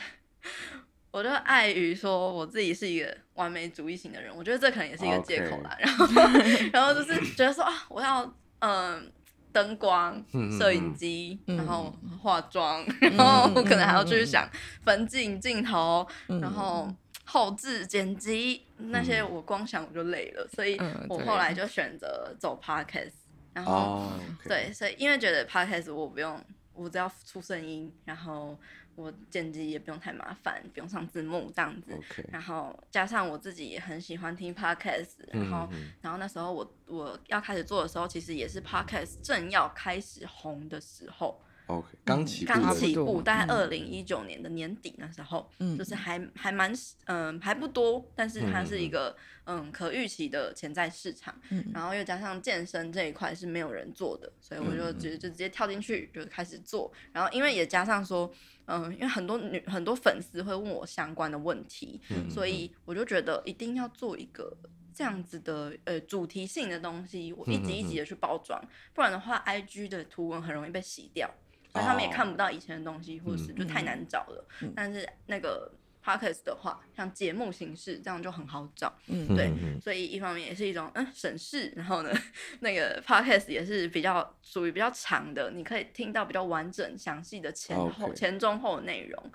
[1.12, 5.76] 我就碍于说我自己是一个完美主义型的人，我觉得这可能也是一个借口啦。
[5.80, 6.06] 然后，
[6.72, 9.12] 然后就是觉得说啊，我要嗯
[9.52, 10.24] 灯光、
[10.58, 11.92] 摄影机，然后
[12.22, 14.48] 化妆，然后我可能还要去想
[14.84, 16.88] 分镜、镜头，然后
[17.26, 23.14] 后置、剪辑那些，我光想我就累了，所以我后来就选择走 Podcast。
[23.52, 24.12] 然后，
[24.48, 26.40] 对，所以因为觉得 Podcast 我不用，
[26.76, 28.56] 我只要出声音，然后。
[29.00, 31.94] 我剪辑也不用太麻烦，不用上字幕这样子。
[31.94, 32.26] Okay.
[32.32, 35.70] 然后加上我自己也很喜欢听 podcast，然后，
[36.02, 41.42] 然后那时候我我要开始做的时候，其实也是 podcast 正要开始红的时候。
[41.70, 46.74] OK，刚起步，刚起步，大概二零一九年的年底那时候，嗯、就是还还蛮
[47.06, 58.32] 嗯、呃、还不多，但是它是一个嗯，嗯可预期的潜在市场，嗯、然后又加上健身这一块是没有人做的，所以我就直接就直接跳进去就开始做，然后因为也加上说
[58.66, 64.58] 嗯，因为很多女很多粉丝会问我相关的问题，嗯、所以我就觉得一定要做一个
[64.92, 71.32] 这样子的呃主题性的东西，我一集一集的去包装，嗯、不然的话，IG 的图文很容易被洗掉。
[71.72, 74.46] 所以他们也看不到以前的东西，或者是就太难找了。
[74.62, 75.72] 嗯、但是那个
[76.04, 78.92] podcast 的话，像节目形式这样就很好找。
[79.08, 79.52] 嗯，对。
[79.80, 82.12] 所以一方面也是一种嗯省事，然后呢，
[82.62, 89.32] 那个 podcast 也是比较属于比较长的，你可以听到比较完整、详细的前后.前中后的内容。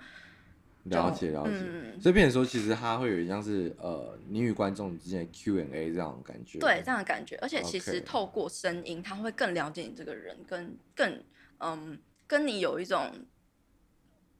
[0.83, 1.53] 了解了解。
[1.53, 6.59] 嗯、所以变成说，其实它会有一像是呃你与观众之间的 Q&A 这样的感觉。
[6.59, 7.37] 对，这样的感觉。
[7.41, 11.23] 而且其实透过声音，他会更了解你这个人，跟更
[11.59, 11.97] 嗯。
[12.27, 13.11] 跟你有一种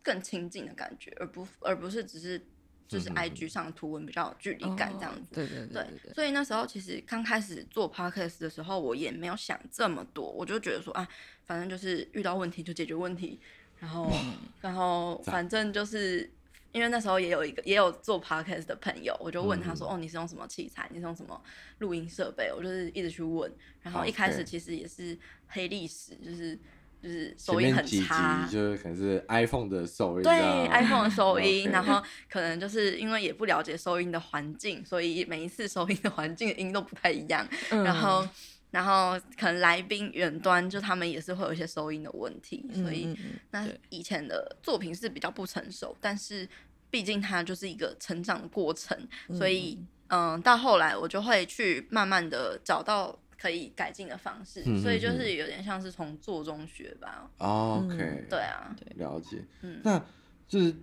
[0.02, 2.39] 更亲近的感觉，而不而不是只是
[2.88, 5.30] 就是 I G 上图文比较有距离感这样子。
[5.32, 6.13] 嗯、对对对，对，对。
[6.13, 11.08] 所以那时候其实刚开始做 Podcast 的时候，我也没有想这么多，我就觉得说啊，
[11.45, 13.39] 反正就是遇到问题就解决问题，
[13.80, 16.32] 然后、嗯、然后反正就是
[16.71, 20.88] 因为那时候也有一个也有做 Podcast 的朋友，我就问他说、嗯、哦，你是用什么器材？
[20.91, 21.41] 你是用什么
[21.80, 22.52] 录音设备？
[22.52, 25.17] 我就是一直去问，然后一开始其实也是
[25.48, 26.60] 黑历史，就是。
[27.01, 37.47] 就是收音很差，就是可能是 iPhone 的收音，对 iPhone 的收音，然后 可能就是因为也不了解收音的环境，所以每一次收音的环境的音都不太一样。
[37.69, 38.27] 嗯、然后，
[38.71, 43.15] 然后可能来宾远端就他们也是会有一些收音的问题，所以
[43.51, 46.47] 那以前的作品是比较不成熟，但是
[46.89, 48.97] 毕竟它就是一个成长的过程，
[49.34, 49.77] 所以
[50.08, 53.17] 嗯、呃，到后来我就会去慢慢的找到。
[53.38, 57.30] 可以改进的方式，嗯、所以就是有点像是从做中学吧。
[57.38, 59.43] OK，、嗯、对啊，了解。
[59.62, 60.04] 嗯，那
[60.48, 60.78] 就是在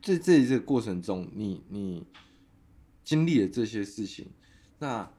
[0.00, 2.06] 这这这个过程中，你你
[3.04, 4.30] 经历了这些事情，
[4.78, 5.10] 那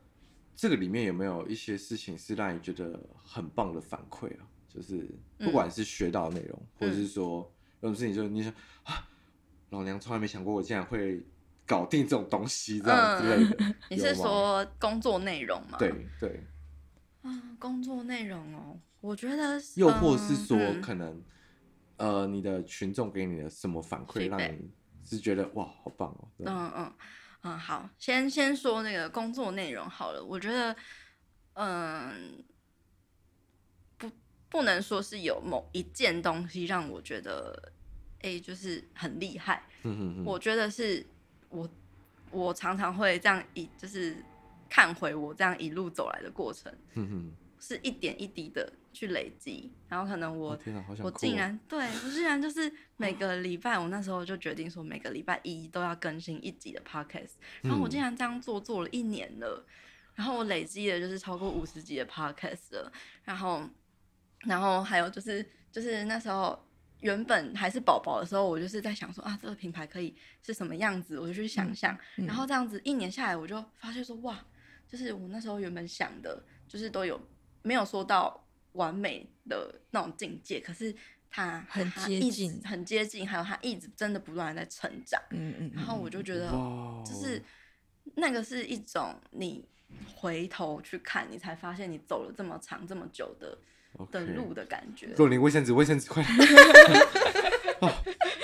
[0.56, 4.48] 这个里面有没有一些事情是让你觉得很棒的反馈啊？
[4.68, 5.06] 就是
[5.38, 9.08] 不管是学到的内容，嗯、或者是说有什么事情，就是你想啊，
[9.72, 11.22] 老娘从来没想过我竟然会
[11.65, 13.56] 搞定这种东西这样之类的。
[13.60, 15.78] 嗯、 你是说工作内容吗？
[15.78, 16.44] 对对。
[17.58, 21.24] 工作内容哦，我觉得，又或是说，可能
[21.98, 24.72] 呃，你的群众给你的什么反馈，让你
[25.04, 26.28] 是觉得哇，好棒哦？
[26.39, 26.94] 嗯嗯
[27.42, 30.24] 嗯，好，先先说那个工作内容好了。
[30.24, 30.76] 我觉得，
[31.54, 32.44] 嗯，
[33.98, 34.12] 不
[34.50, 37.72] 不能说是有某一件东西让我觉得，
[38.22, 39.63] 哎、欸，就是很厉害。
[39.84, 40.26] 嗯哼哼。
[40.26, 41.06] 我觉得是
[41.50, 41.70] 我
[42.32, 44.24] 我常常会这样一就是
[44.69, 46.73] 看回我这样一路走来的过程。
[47.62, 59.65] 是一点一滴的去累积，然后可能我、哦啊、我竟然对我竟然就是 每个礼拜，我那时候就决定说每个礼拜一都要更新一集的 podcast，然后我竟然这样做做了一年了，
[60.15, 62.89] 然后我累积的就是超过五十集的 podcast 了，
[63.25, 63.69] 然后
[64.45, 66.58] 然后还有就是就是那时候
[67.01, 74.39] 原本还是宝宝的时候，我就是在想说啊这个品牌可以是什么样子，我就去想象，然后这样子一年下来，我就发现说哇，
[74.89, 77.21] 就是我那时候原本想的，就是都有。
[77.62, 80.95] 没有说到完美的那种境界，可是
[81.30, 85.21] 他很接近，很接近，还有他一直真的不断在成长。
[85.32, 86.49] 嗯嗯，然后我就觉得，
[87.06, 87.43] 就是
[88.15, 89.67] 那个是一种你
[90.15, 93.58] 回头去看，你才发现你走了这么长这么久的.
[94.12, 95.08] 的路的感觉。
[95.15, 96.23] 若琳，卫生纸，卫生纸，快！
[97.80, 97.89] 哦，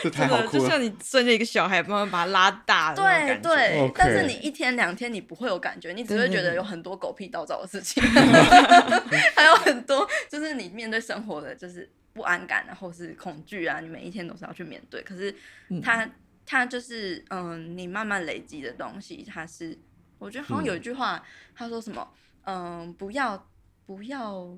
[0.01, 2.95] 这太好哭了，就像你生了一个小孩，慢慢把他拉大了。
[2.95, 8.01] 对对但是你一天两天你不会有感觉，你只会觉得有很多狗屁倒灶的事情，
[9.35, 15.01] 还有很多就是你面对生活的就是不安感然后是恐惧啊，你每一天都是要去面对。
[15.03, 15.35] 可是
[15.83, 16.09] 它
[16.45, 19.77] 它就是嗯，你慢慢累积的东西，它是
[20.17, 21.21] 我觉得好像有一句话，
[21.53, 22.07] 他说什么
[22.45, 23.49] 嗯，不要
[23.85, 24.57] 不要，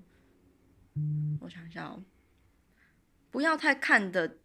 [1.42, 2.04] 我想一下哦，
[3.32, 4.38] 不要太看得。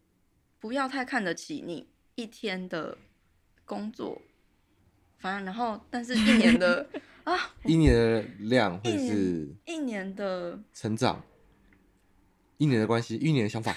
[0.60, 2.96] 不要太看得起你一天的
[3.64, 4.22] 工作，
[5.18, 6.88] 反正然后，但是一年的
[7.24, 11.20] 啊，一年的量会是一年的成长，
[12.58, 13.74] 一年的关系，一年的想法。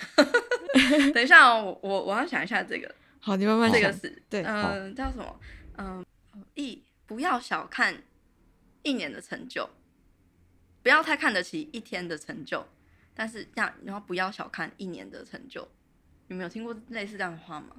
[1.12, 2.94] 等一下哦，我我要想一下这个。
[3.20, 5.40] 好，你慢慢这个是对，嗯，叫什么？
[5.78, 6.06] 嗯，
[6.54, 8.04] 一不要小看
[8.84, 9.68] 一年的成就，
[10.86, 12.63] 不要太看得起一天的成就，
[13.15, 15.67] 但是这样，然后不要小看一年的成就。
[16.28, 17.69] 你们有听过类似这样的话吗？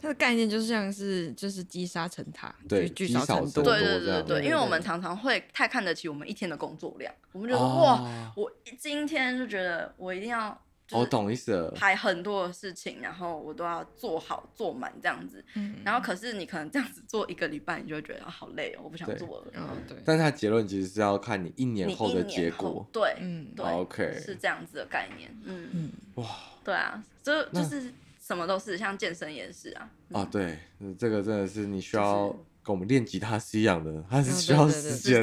[0.00, 8.48] 它的概念就像是就是积沙成塔，对，聚少成多，对对对对，因为我们常常会太看得起我们一天的工作量，我们觉得哇，我
[8.78, 10.56] 今天就觉得我一定要，
[10.90, 15.42] 我懂意思了，排很多的事情，然后我都要做好做满这样子，
[15.82, 19.66] 然后可是你可能这样子做一个礼拜，你就会觉得好累哦，我不想做了，嗯。
[19.88, 19.96] 对。
[20.04, 23.50] 但是它结论其实是要看你一年后的结果，对，嗯。
[23.56, 25.68] 对，OK，是这样子的概念，嗯。
[25.72, 26.26] 嗯，哇。
[26.62, 29.90] 对啊，就就是什么都是，像健身也是啊。
[30.12, 30.58] 啊，对，
[30.98, 32.28] 这个真的是你需要
[32.62, 35.22] 跟我们练吉他是一样的，它是需要时间，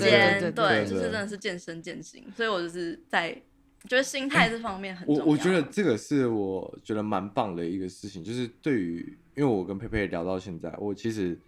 [0.53, 2.25] 对，就是真的是健身健行。
[2.35, 3.39] 所以我就是在
[3.89, 5.23] 觉得心态这方面很重要。
[5.23, 11.39] 我我觉得这个是我觉得蛮棒的一个事情，就是对于因为我跟佩佩聊到现在，我其实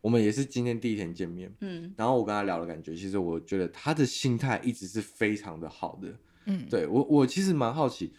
[0.00, 8.12] 我们也是今天第一天见面，嗯，然后我跟他聊的感觉，其实我觉得他的心态一直是非常的好的，嗯，对我我其实蛮好奇。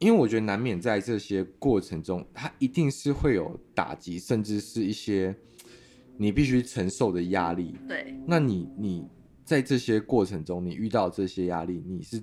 [0.00, 5.34] 因为我觉得难免在这些过程中，他一定是会有打击，甚至是一些
[6.16, 7.74] 你必须承受的压力。
[7.88, 9.08] 对，那你你
[9.44, 12.22] 在这些过程中，你遇到这些压力，你是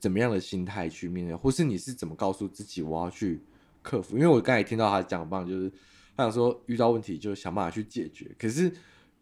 [0.00, 3.40] 怎么样的心态去面对，或是你是怎么告诉自己我要去
[3.82, 4.16] 克服？
[4.16, 5.70] 因为我刚才听到他讲棒，就是
[6.16, 8.34] 他想说遇到问题就想办法去解决。
[8.38, 8.64] 可是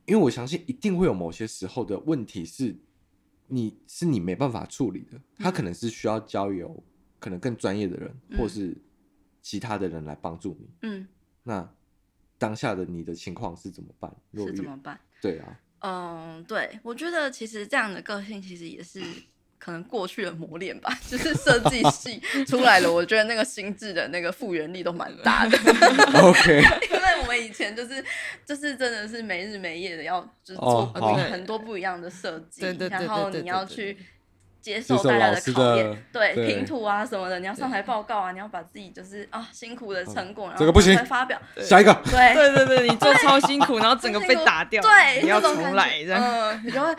[0.04, 2.76] 因为我相信一定会有某些时候的问题是
[3.48, 6.82] 你是你没办法处理的，他可能是需要交由。
[7.18, 8.76] 可能更专业的人，或是
[9.40, 10.68] 其他的人来帮助你。
[10.82, 11.08] 嗯，
[11.42, 11.68] 那
[12.36, 14.14] 当下的你的情况是怎么办？
[14.34, 15.00] 是怎么办？
[15.20, 15.60] 对啊。
[15.78, 19.02] 嗯，对，我觉得其实这样的个性其实也是
[19.58, 20.92] 可能过去的磨练吧。
[21.08, 25.58] 就是设计系出来了，我觉得那个心智的那个复原力都蛮大的。
[26.22, 26.62] OK。
[26.90, 28.04] 因为我们以前就是
[28.44, 30.86] 就是真的是没日没夜的要就是做
[31.30, 33.96] 很多不一样的设计，然后你要去。
[34.58, 41.40] 接受大家的考验，对拼图啊什么的，你要上台报告啊，你要把自己就是啊辛苦的成果，然后来发表。
[41.60, 46.92] 下一个，对对对对，你做超辛苦，然后整个被打掉，对，你要重来这样，嗯，你就会。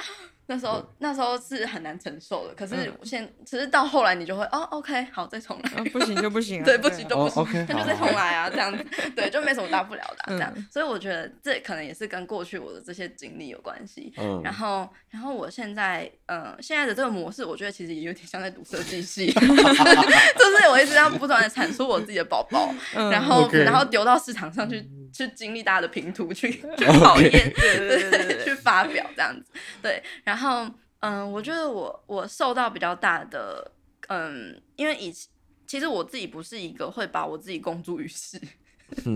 [0.49, 14.13] 那时候那时候是很难承受的，可是现其实到后来你就会哦，OK，好，再重来，不行就不行， 对，不行就不行，那就再重来啊，这样子，对，就没什么大不了的这样，所以我觉得这可能也是跟过去我的这些经历有关系。
[14.43, 24.87] 然后然后我现在嗯现在的这个模式，我觉得其实也有点像在读设计系， 就是我一直要不断的产出我自己的宝宝，然后然后丢到市场上去。
[25.11, 29.51] 去经历大家的评图，去 去考验，对对对对， 去发表这样子，
[29.81, 30.01] 对。
[30.23, 33.71] 然后，嗯，我觉得我我受到比较大的，
[34.07, 35.29] 嗯，因为以前
[35.65, 38.39] 其实我自己不是一个会把我自己公诸于世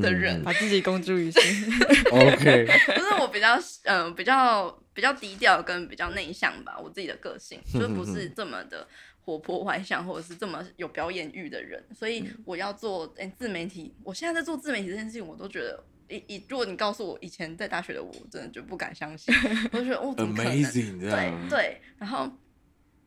[0.02, 1.40] 的人，把自己公诸于世。
[2.12, 8.86] OK，就是我比较嗯、呃、比较比较低调跟比较内向吧，我自己的个性就不是这么的
[9.24, 13.96] 活泼外向，或者是这么有表演欲的人，所以我要做哎、欸、自媒体。
[14.04, 19.34] 我现在在做自媒体这件事情，我都觉得，以以如果你告诉我以前在大学的我，我真的就不敢相信，
[19.72, 22.32] 我就觉得哦怎么可能？Amazing，对对，然后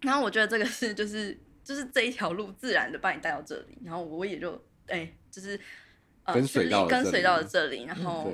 [0.00, 1.38] 然后我觉得这个是就是。
[1.64, 4.52] 就是这一条路自然的把你带到这里，然后我也就
[4.88, 5.58] 哎、欸，就是
[6.24, 8.30] 呃跟随到跟随到了这里，然后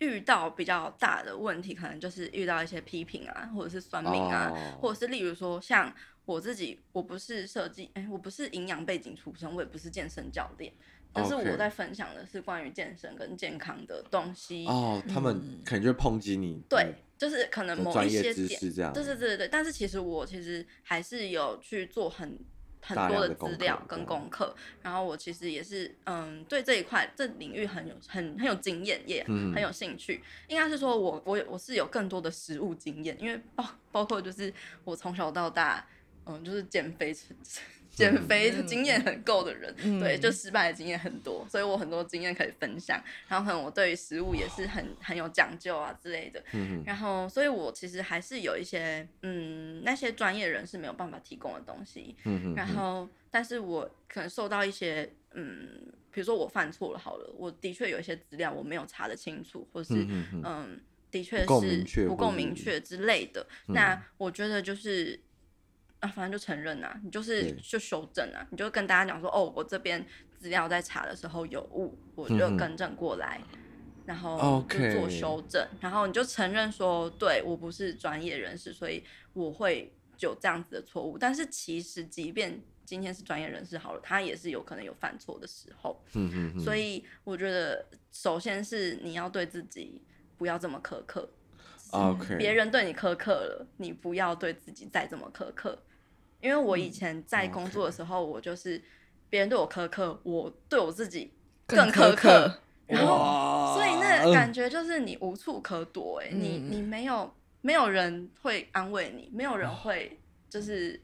[0.00, 5.94] 遇到比较大的问题，可能就是遇到一些批评啊，或者是算命啊，哦、或者是例如说像
[6.24, 10.72] 我自己，我不是设计，哎、欸，我不是营养背景出身，我也不是健身教练。
[11.16, 19.46] 但是我在分享的是关于健身跟健康的东西哦，他们可能就会抨击你，对，就是可能某一些点，是这样，对对对对。
[19.46, 22.36] 但是其实我其实还是有去做很
[22.80, 30.16] 很多的资料跟功课，然后我其实也是嗯，对这一块这领域很有很很有经验，也很有兴趣。
[30.16, 34.52] 嗯、应该是说我我我是有更多的实物经验，因为包包括就是
[34.82, 35.86] 我从小到大，
[36.26, 37.14] 嗯，就是减肥。
[37.94, 43.00] 减肥的经验很够的人，嗯、对，就失败的经验很多，所以我很多经验可以分享。
[43.28, 46.42] 然后可能我对于食物也是很很有讲究啊之类的。
[46.54, 52.16] 嗯、哼然后，所以我其实还是有一些嗯那些专业人士没有办法提供的东西。
[52.24, 60.80] 嗯、哼然后，但是我可能受到一些嗯，比如说我犯错了，好了，我的确有一些资料我没有查得清楚，或是嗯，嗯
[61.12, 63.46] 的确是不够明确之类的。
[63.68, 65.20] 嗯、那我觉得就是。
[66.04, 70.04] 啊，反正就承认啊，你就是就修正啊，你就跟大家讲说，哦，我这边
[70.36, 73.58] 资料在查的时候有误，我就更正过来，嗯、
[74.04, 79.02] 然后就做修正.然后你就承认说，对，我不是专业人士，所以
[79.32, 81.16] 我会有这样子的错误。
[81.16, 85.98] 但是其实，即便今天是专业人士好了，他也是有可能有犯错的时候。
[86.12, 86.60] 嗯嗯嗯。
[86.60, 90.02] 所以我觉得，首先是你要对自己
[90.36, 91.26] 不要这么苛刻。
[91.92, 92.36] OK。
[92.36, 95.78] 别人对你苛刻了，你不要对自己再这么苛刻。
[96.44, 98.78] 因为我以前在工作的时候，我就是
[99.30, 101.32] 别人对我苛刻，我对我自己
[101.66, 107.32] 更苛刻，然后所以那感觉就是你无处可躲，哎，你你没有
[107.62, 110.18] 没有人会安慰你，没有人会
[110.50, 111.00] 就是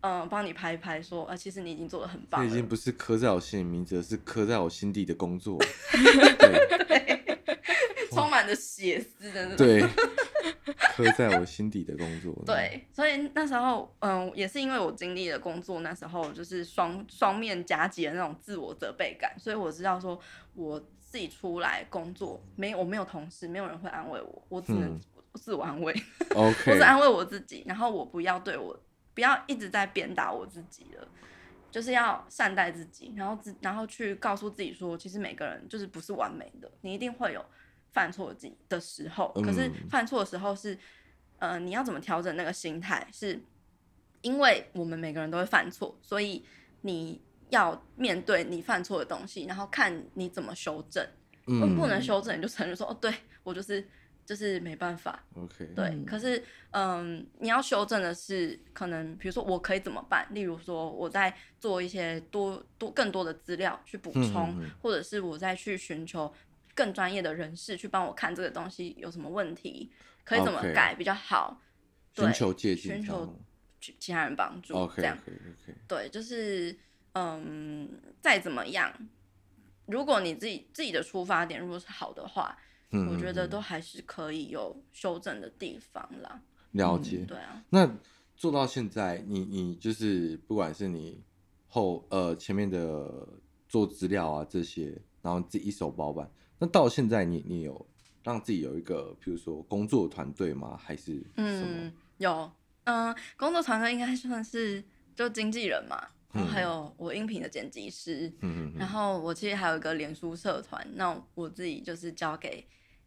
[0.00, 5.58] 嗯帮你拍一拍说啊，其实你已经做的很棒，这已经不是刻在我心里名字，是刻在我心底的工作，
[6.38, 7.36] 对，
[8.10, 9.82] 充满着血丝的那种，对。
[10.96, 12.34] 刻在我心底的工作。
[12.44, 20.18] 对，所以那时候，嗯，也是因为我经历了工作，那时候就是双双面夹击的那种自我责备感，所以我知道说，
[20.54, 24.98] 我自己出来工作，没我没有同事，没有人会安慰我，我只能
[25.34, 25.92] 自我安慰。
[26.34, 28.78] OK，我是安慰我自己，然后我不要对我，
[29.14, 31.08] 不要一直在鞭打我自己了，
[31.70, 37.44] 就是要善待自己，然后自然后去告诉自己说，其实每个人就是不是完美的，你一定会有。
[37.92, 38.34] 犯错
[38.68, 40.74] 的时候，可是犯错的时候是，
[41.38, 43.06] 嗯、呃，你要怎么调整那个心态？
[43.12, 43.40] 是
[44.22, 46.44] 因为我们每个人都会犯错，所以
[46.82, 51.04] 你要面对你犯错的东西，然后看你怎么修正。
[51.46, 53.12] 嗯，不能修正，你就承认说，哦，对，
[53.42, 53.84] 我就是
[54.24, 55.24] 就是没办法。
[55.34, 56.04] OK，对。
[56.04, 56.38] 可是，
[56.70, 60.28] 嗯、呃，你要修正的是，可能比如说我可以怎么办？
[60.30, 66.32] 例如说，我在做一些多多更多的资料去补充，嗯、或者是我再去寻求。
[66.80, 69.92] 更专业的人士去帮我看这个东西有什么问题，
[70.24, 71.60] 可以怎么改比较好？
[72.14, 73.38] 寻求借鉴，寻求
[73.78, 75.74] 其他人帮助这样 okay, okay.
[75.86, 76.74] 对，就是
[77.12, 77.86] 嗯，
[78.22, 78.90] 再怎么样，
[79.84, 82.56] 如果你自己自己的出发点如果是好的话，
[82.92, 86.40] 嗯、我觉得都还是可以有修正的地方啦。
[86.72, 87.62] 了解，嗯、对啊。
[87.68, 87.94] 那
[88.34, 91.22] 做到现在，你你就是不管是你
[91.68, 93.28] 后呃前面的
[93.68, 96.30] 做资料啊这些，然后自己一手包办。
[96.60, 97.86] 那到现在你，你你有
[98.22, 100.78] 让自己有一个，比如说工作团队吗？
[100.80, 101.24] 还是什么？
[101.36, 102.52] 嗯，有，
[102.84, 104.84] 嗯、呃，工作团队应该算是
[105.16, 112.64] 就经纪人嘛，然后还有我音频的剪辑师，嗯然后我其实还有一个脸书社团，那我自己就是交给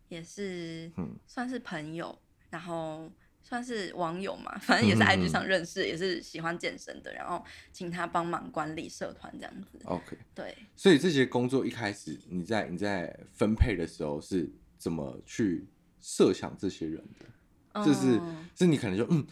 [0.10, 0.92] 也是
[1.28, 3.10] 算是朋友，嗯、然后。
[3.54, 9.80] 算是网友嘛，反正也是 IG 上认识，嗯、也是喜欢健身的，然后请他帮忙管理社团这样子。
[9.84, 10.58] OK，对。
[10.76, 15.68] 所以这些工作一开始你在你在分配的时候是怎么去
[16.02, 17.26] 设想这些人的？
[17.74, 18.20] 嗯、就是
[18.56, 19.24] 是你可能就嗯，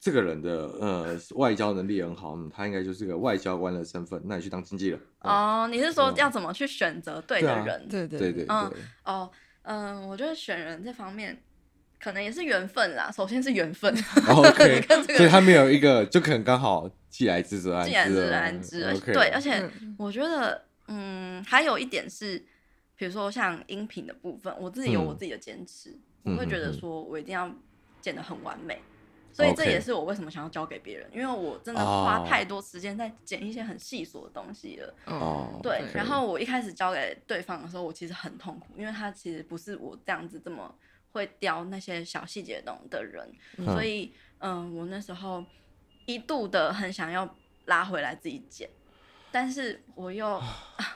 [0.00, 4.98] 这个人的呃外交能力很好，嗯，他应该就是个外交官的身份，那你去当经纪人。
[5.20, 7.88] 哦，你是说要怎么去选择对的人？
[7.88, 8.82] 对对对对对。
[9.04, 9.30] 哦，
[9.62, 11.40] 嗯，我觉得选人这方面。
[12.02, 13.08] 可能也是缘分啦。
[13.12, 13.94] 首先是缘分
[14.26, 14.82] ，OK，
[15.16, 18.84] 所以他没有一个，就可能刚好既来之则安之，既来之则安之。
[18.94, 19.12] Okay.
[19.12, 22.44] 对，而且我觉得，嗯，还有一点是，
[22.96, 27.48] 比如说像音频的部分，我自己有我自己的坚持，嗯、我会觉得说我一定要
[28.00, 28.82] 剪得很完美。
[29.34, 31.14] 所以这也是我为什么想要交给别人，Okay.
[31.14, 34.94] 因为我真的花太多时间在剪一些很细琐的东西了。
[35.06, 35.78] 哦，oh, 对。
[35.78, 35.96] Okay.
[35.96, 40.74] 然后我一开始交给对方的时候，我其实很痛苦，因为他其实不是我这样子这么
[41.12, 43.30] 会雕那些小细节东的人。
[43.58, 45.44] 嗯、所以，嗯，我那时候
[46.06, 47.36] 一度的很想要
[47.66, 48.68] 拉回来自己剪，
[49.30, 50.42] 但是我又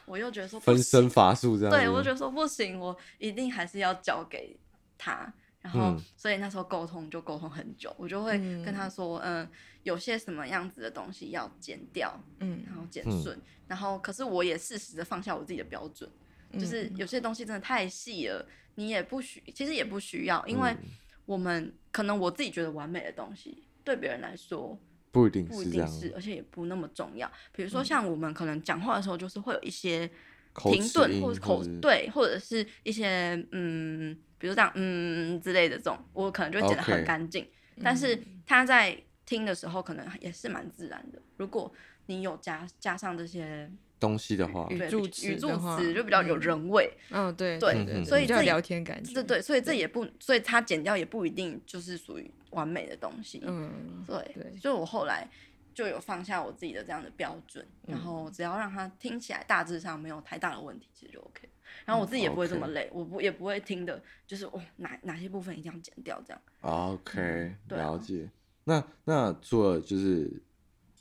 [0.04, 1.70] 我又觉得说分身乏术这样。
[1.70, 4.58] 对，我觉得说不行，我一定还是要交给
[4.98, 5.32] 他。
[5.62, 9.50] 然后，嗯、所以那时候沟通就沟通很久，我就会跟他说，嗯、呃，
[9.82, 16.25] 有些什么样子的东西要剪掉，嗯，然后剪顺，嗯、然后可是我也适时的放下我自己的标准，嗯、
[16.58, 20.76] 就是有些东西真的太细了，你也不需，其实也不需要，因为
[21.24, 24.78] 我们可能我自己觉得完美的东西，对别人来说
[25.10, 27.30] 不一定不一定是，而且也不那么重要。
[27.52, 30.10] 比如说像我们可能讲话的时候，就是会有一些
[30.54, 34.16] 停顿或者口对，或者是一些嗯。
[34.38, 37.48] 比如这样，嗯之类的这种，我可能就会剪得很干净。
[37.82, 38.94] 但是他在
[39.24, 41.18] 听的时候，可能也是蛮自然的。
[41.38, 41.72] 如果
[42.04, 46.90] 你有加加上这些东西的话，语助词语助词就比较有人味。
[47.10, 53.42] 嗯，对对，对所以这聊天感觉，对对，所以这也不，所以它剪掉也不一定就是属于完美的东西。
[53.44, 55.28] 嗯，对对，所以我后来。
[55.76, 61.46] 就有放下我自己的这样的标准，然后只要让它听起来大致上没有太大的问题，其实就 OK。
[61.84, 66.40] 然后我自己也不会这么累，我不也不会听的，就是哦哪哪些部分一定要剪掉这样。
[66.62, 68.30] OK，了解。
[68.64, 70.42] 那那除了就是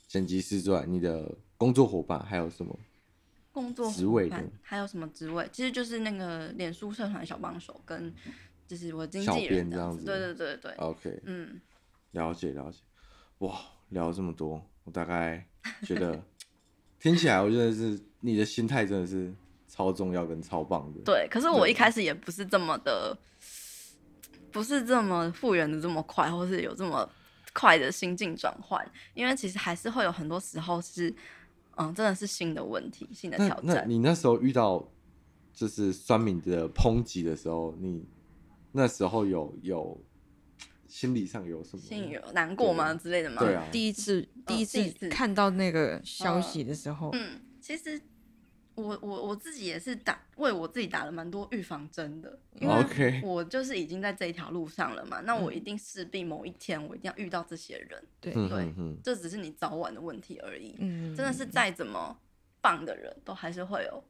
[0.06, 2.78] 剪辑师之外，你的工作伙伴还有什么
[3.56, 4.44] 工作职位的？
[4.60, 5.48] 还有什么职位？
[5.50, 8.12] 其实就是那个脸书社团小帮手跟
[8.68, 10.04] 就是我经纪人这样子。
[10.04, 10.72] 对对对对。
[10.74, 11.58] OK，嗯，
[12.10, 12.78] 了解了解。
[13.38, 13.58] 哇。
[13.90, 15.46] 聊了这么多，我大概
[15.86, 16.20] 觉得
[16.98, 19.32] 听起来，我觉得是你的心态真的是
[19.68, 21.00] 超重要跟超棒的。
[21.04, 23.16] 对，可是我一开始也不是这么的，
[24.50, 27.08] 不是这么复原的这么快，或是有这么
[27.52, 28.84] 快的心境转换，
[29.14, 31.14] 因为其实还是会有很多时候是，
[31.76, 33.60] 嗯，真的是新的问题、新的挑战。
[33.62, 34.86] 那，那你那时候遇到
[35.54, 38.04] 就是酸敏的抨击的时候，你
[38.72, 39.98] 那时候有有？
[40.88, 41.82] 心理上有什么？
[41.82, 43.42] 心里有难过吗之类的吗？
[43.42, 48.00] 对啊，第一次第一次看到那个消息的时候，嗯，其实
[48.76, 58.72] 我我我自己也是打为我自己打了蛮多预防针的，因为我就是已经在这一条路上了嘛，那我一定势必某一天我一定要遇到这些人，对对，
[59.02, 62.16] 这只是你早晚的问题而已，嗯，真的是再怎么
[62.60, 64.04] 棒的人都还是会有。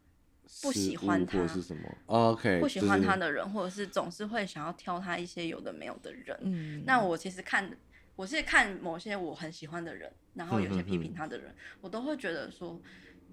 [0.62, 6.38] 不喜欢他是什么？OK，不喜欢他的人，或者是总是会想要挑他一些有的没有的人。
[6.42, 7.68] 嗯，那我其实看，
[8.14, 12.80] 我是看某些我很喜欢的人，然后有些批评他的人，我都会觉得说，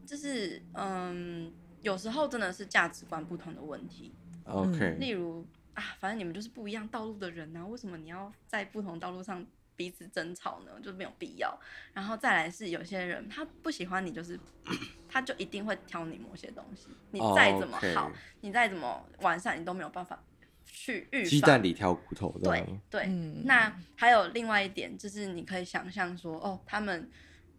[0.06, 1.52] 就是嗯，
[1.82, 4.14] 有时候真的是价值观不同的问题。
[4.46, 9.46] OK，例如啊，反正你们就是不一样道路的人啊，为什么你要在不同道路上
[9.76, 10.72] 彼此争吵呢？
[10.82, 11.58] 就没有必要。
[11.94, 14.40] 然后再来是有些人他不喜欢你，就是。
[15.10, 20.20] 他就一定会挑你某些东西，你再怎么好，你再怎么完善，你都没有办法
[20.64, 21.30] 去预防。
[21.30, 23.06] 鸡蛋里挑骨头，对对。
[23.46, 27.08] 那还有另外一点，就是你可以想象说，哦，他们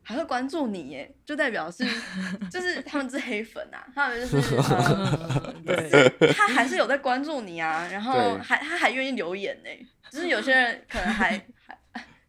[0.04, 1.84] 还会关注你耶，就代表是，
[2.50, 4.50] 就是他们是黑粉啊，他们就是，
[5.66, 9.70] 对，他还是有在关注你啊，然后还他还愿意留言呢，
[10.12, 11.40] 就是有些人可能还。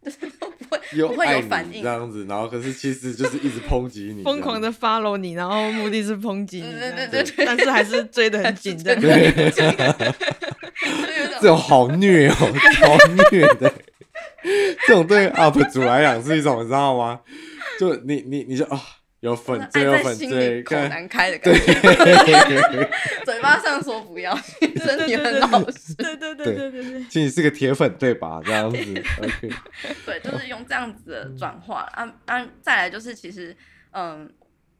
[0.05, 9.49] 就是不会不会有反应这样子，然后可是其实就是一直抨击你，疯狂的 follow 你，然后目的是抨击你，对对对对，但是还是追得很紧的，对，
[11.41, 12.95] 这种好虐哦，好
[13.31, 13.73] 虐的，
[14.85, 17.21] 这种对 UP 主来讲是一种，你知道吗？
[17.79, 18.79] 就你你你就啊。
[19.21, 22.89] 有粉追有粉追，口难开的感觉。
[23.25, 25.95] 嘴巴上说不要，身体很老实。
[25.95, 28.39] 对对对对对对，其实你是个铁粉对吧？
[28.45, 28.77] 这样子。
[30.05, 32.47] 对，就是用这样子的转化啊啊！
[32.61, 33.55] 再来就是，其实
[33.93, 34.31] 嗯，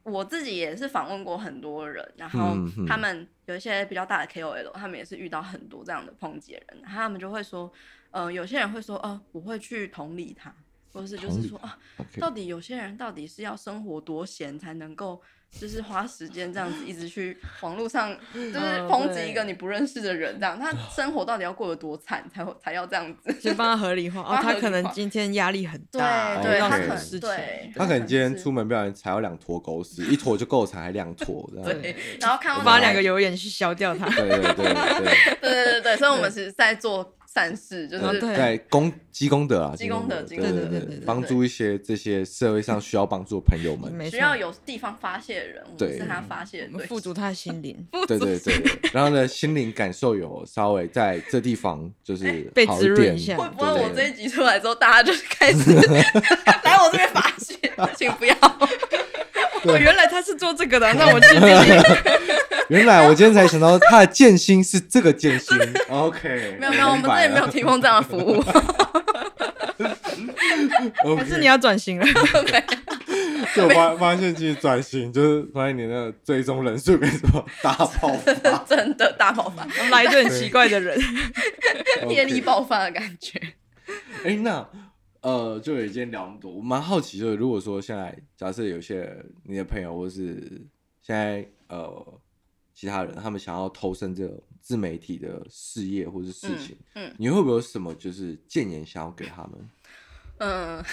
[0.04, 2.54] 我自己也是访问过很多人，然后
[2.86, 7.72] 他们有一些比较大的 KOL，他们也是遇到很多这样的抨击的人，他们就会说，
[8.12, 10.54] 嗯，有些人会说，哦，我会去同理他。
[10.96, 11.76] 或是就是说啊，
[12.18, 15.20] 到底有些人到底是要生活多闲才能够，
[15.50, 27.28] 就是花时间这样子一直去网络上， 就是抨击一个你不认识的人，这样、他生活到底要过得多惨才会才要这样子，就帮他合理化哦， 他可能今天压力很大，对，对他可能是情，
[27.74, 34.74] 他可能今天出门不小心踩到两坨狗屎，一坨就够惨，还两坨这样，对，然后看我把两个油眼去消掉它，对对对对
[35.40, 47.76] 对对对，所以我们是在做善事，就是在功积功德啊，积功德，对对对对，帮助一些这些社会上需要帮助的朋友们，需要有地方发泄的人，对，是他发泄，富足他的心灵，
[48.08, 48.54] 对对对，
[48.90, 52.24] 然后呢，心灵感受有稍微在这地方就是
[52.54, 53.36] 被滋润一下。
[53.36, 55.74] 会不会我这一集出来之后，大家就开始
[56.64, 57.54] 来我这边发泄？
[57.94, 58.34] 请不要。
[59.64, 61.82] 我，原来他是做这个的， 那我今天
[62.68, 65.56] 原来我今天才想到他的剑心是这个剑心。
[65.88, 68.42] OK，没有没有，我们这里没有提供这样的服务。
[71.16, 72.64] 还是你要转型了？OK，
[73.54, 80.98] 就发发现其实转型就是发现你那个追踪人数跟什么大爆发，真的大爆发，来一个很奇怪的人，
[82.08, 83.40] 业力爆发的感觉。
[84.24, 84.68] 哎，那。
[85.22, 89.12] 呃，就已经聊那么多，我蛮好奇，就是如果说现在假设有些
[89.42, 90.40] 你的朋友，或是
[91.02, 91.90] 现在呃
[92.78, 99.70] 其他人，他们想要投身这种自媒体的事业或是事情，嗯，嗯，你会不会有什么就是建言想要给他们？
[100.38, 100.84] 嗯，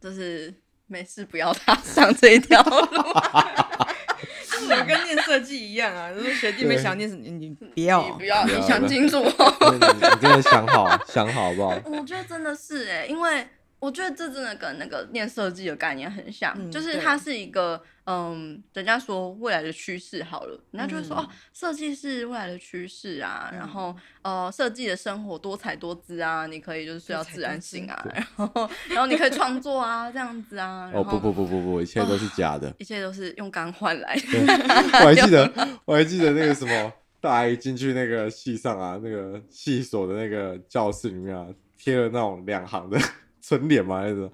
[0.00, 0.52] 就是
[0.86, 2.80] 没事不要踏上这一条路，
[4.50, 9.78] 就是我跟念设计一样啊，就是学弟妹想念什么，你不要，你不要，你想清楚，你
[10.22, 11.78] 真的想好想好好不好？
[11.84, 13.46] 我觉得真的是哎，因为。
[13.80, 30.90] 我觉得这真的跟那个念设计的概念很像，嗯、就是它是一个，嗯，人家说未来的趋势好了，人家就会说、嗯、哦，设计是未来的趋势啊，嗯、然后呃，设计的生活多彩多姿啊，你可以就是睡到自然醒啊，然后然后你可以创作啊，这样子啊。
[30.92, 34.22] 哦不不不不不，一切都是假的，哦、一切都是用钢换来的。
[35.00, 35.52] 我还记得
[35.86, 41.46] 我还记得那个什么，大一进去那个系上啊，那个系所的那个教室里面啊，
[41.78, 43.00] 贴了那种两行的。
[43.42, 44.30] 春联嘛，那种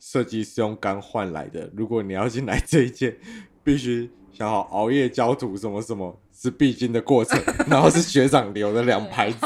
[0.00, 1.70] 设计是用肝换来的。
[1.76, 3.16] 如果你要进来这一届，
[3.62, 7.40] 必须想好熬夜交图，什么什么是必经的过程。
[7.68, 9.38] 然后是学长留的两排字，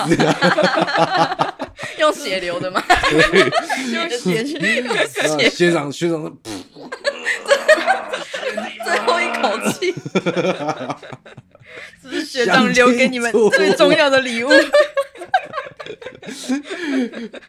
[1.98, 2.82] 用血流的吗？
[3.92, 5.50] 用血血。
[5.50, 6.32] 学长学长的，
[8.84, 9.94] 最后一口气，
[12.02, 14.48] 这是学长留给你们最重要的礼物。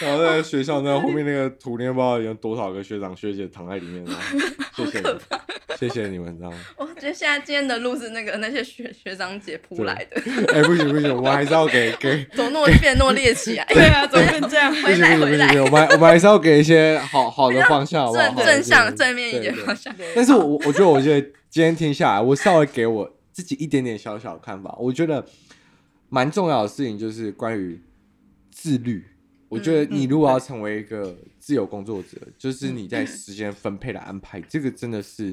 [0.00, 4.16] 然后在学校那后面那个土不知道有多少个学长学姐躺在里面呢？
[4.76, 5.02] 谢谢，
[5.76, 6.56] 谢谢你们，知道吗？
[6.76, 10.20] 我觉得现在今天的路是那个那些学学长姐铺来的。
[10.52, 13.66] 哎，不行不行，我们还是要给 给，怎么那么变那么猎奇啊？
[13.68, 14.72] 对啊，怎么变这样？
[14.82, 18.34] 回来回来，我们我们还是要给一些好好的方向，好不好？
[18.36, 19.94] 正正向正面一点方向。
[20.14, 25.24] 但是我我觉得，我觉得今天听下来，我稍微给我自己一点点小小的看法，我觉得
[26.08, 27.80] 蛮重要的事情就是关于。
[28.50, 29.06] 自律，
[29.48, 35.32] 我觉得你如果要成为一个自由工作者，嗯、就是你在时间分配的安排，嗯、这个真的是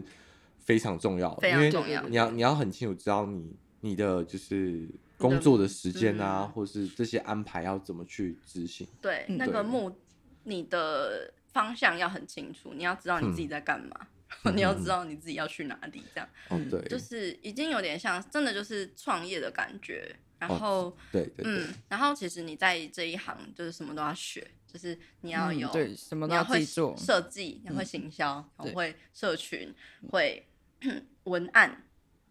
[0.60, 2.08] 非常重要，非常重要。
[2.08, 8.88] 你要你要很清楚知道你你的就是工作的时间啊，嗯、或是这些安排要怎么去执行。
[9.02, 9.98] 对，那个目，
[10.44, 14.08] 你的方向要很清楚，你要知道你自己在干嘛，
[14.44, 16.30] 嗯、 你要知道你自己要去哪里，这样。
[16.52, 20.16] 嗯，对，就是已经有点像真的就是创业的感觉。
[20.38, 29.74] 然后，哦、对对对，嗯，然后其实你在这一行就是什么都要学，就是你要有、嗯、对什么都要自己做，设计，你会行销，嗯、会社群，
[30.12, 30.46] 对
[30.82, 31.84] 会文案，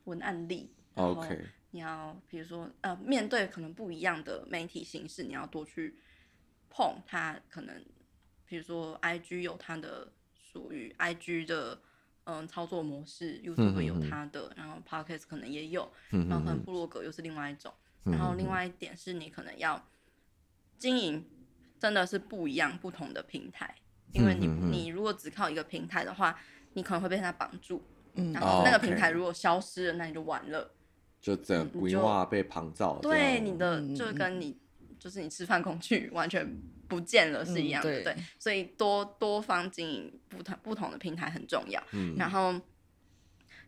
[0.05, 0.71] 文案力。
[0.95, 5.97] OK，你要比如说呃，面对可能不一样的媒体形式，你要多去
[6.69, 7.41] 碰它。
[7.49, 7.85] 可能
[8.47, 11.81] 比如说 IG 有它的属于 IG 的
[12.25, 17.73] 嗯操作模式，YouTube 有它的，嗯、哼哼然后 Podcast 可能也有，嗯、哼哼然后可能部落格又是另外一种。
[18.05, 19.83] 然后另外一点是你可能要
[20.79, 21.25] 经营，
[21.79, 23.75] 真的是不一样、不同的平台，
[24.13, 26.39] 因为你你如果只靠一个平台的话，
[26.75, 27.83] 你可能会被它绑住，
[28.15, 30.73] 嗯，然后那个平台如果消失了，那你就完了，
[31.21, 33.83] 就整规划被旁照，对，你的。
[33.95, 34.57] 就跟你
[34.99, 36.47] 就是你吃饭工具完全
[36.89, 42.61] 不见了是一样的，对，所以多多方经营不同不同的平台很重要，嗯，然后。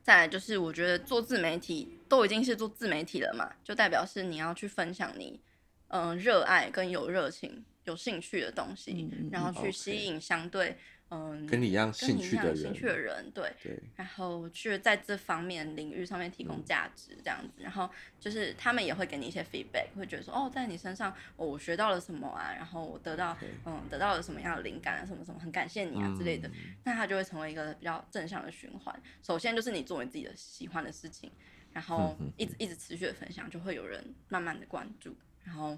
[0.02, 5.40] 再来就是，我觉得做自媒体都已经是做自媒体了嘛，就代表是你要去分享你，
[5.88, 10.76] 嗯、呃，热爱跟有热情、有兴趣的东西，嗯、然后去吸引相对。
[11.08, 17.88] 嗯，跟你一样兴趣的人，兴趣的人，对，对，然后去在这方面领域上面提供价值，这样子，嗯、然后
[18.18, 29.02] 就是他们也会给你一些 feedback，会觉得说，哦，在你身上，哦，我学到了什么啊，然后我得到嗯，得到了什么样的灵感啊，什么什么，很感谢你啊之类的，嗯、那他就会成为一个比较正向的循环。
[29.22, 31.30] 首先就是你做你自己的喜欢的事情，
[31.76, 35.14] 然后一直一直持续的分享，就会有人慢慢的关注，
[35.44, 35.76] 然后。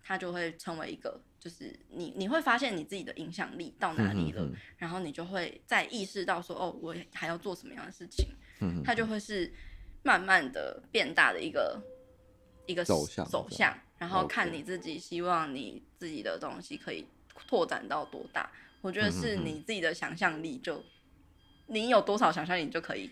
[0.00, 8.26] 他就会成为一个，就是你你会发现你自己的影响力到哪里了，然后你就会再意识到说，哦，我还要做什么样的事情，
[8.82, 9.52] 他就会是
[10.02, 11.78] 慢慢的变大的一个
[12.64, 17.04] 一个走向走向，然后看你自己希望你自己的东西可以
[17.46, 18.50] 拓展到多大。
[18.80, 20.82] 我觉得是你自己的想象力就，
[21.66, 23.10] 你有多少想象力，你就可以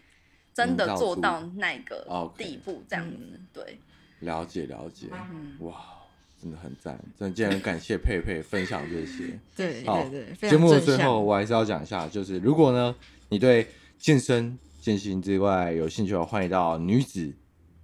[0.57, 3.16] 真的做到那个地步，这样子。
[3.20, 3.78] 嗯、对，
[4.20, 5.84] 了解了解，嗯、哇，
[6.40, 9.38] 真的很赞，真的，今天很感谢佩佩分享这些。
[9.54, 12.94] 对，好对对对，节目的最后我还是要讲一下，就是如果呢，
[13.28, 17.30] 你对健身健心之外有兴趣的话，欢迎到女子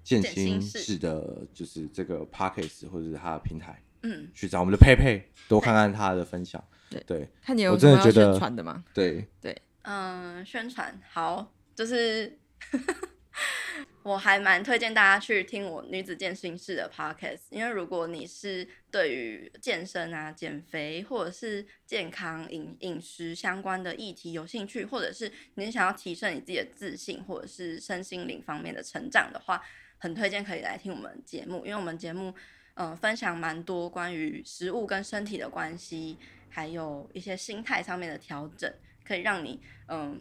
[0.03, 6.62] 健心室的，就是这个 Podcast 或者是他的平台，嗯，去找我们的佩佩，多看看他的分享。
[6.89, 8.83] 对，对看你有什么要宣传的吗？
[8.95, 12.39] 对对，嗯，宣传好，就是
[14.03, 29.63] 我还蛮推荐大家去听我女子健身室的 podcast，因为如果你是对于健身啊、减肥或者是健康饮饮食相关的议题有兴趣，或者是你想要提升你自己的自信，或者是身心灵方面的成长的话，
[29.99, 32.35] 很推荐可以来听我们节目，因为我们节目
[32.75, 36.19] 嗯、分享蛮多关于食物跟身体的关系。
[36.55, 38.71] 还有一些心态上面的调整，
[39.07, 39.59] 可以让你
[39.89, 40.21] 嗯，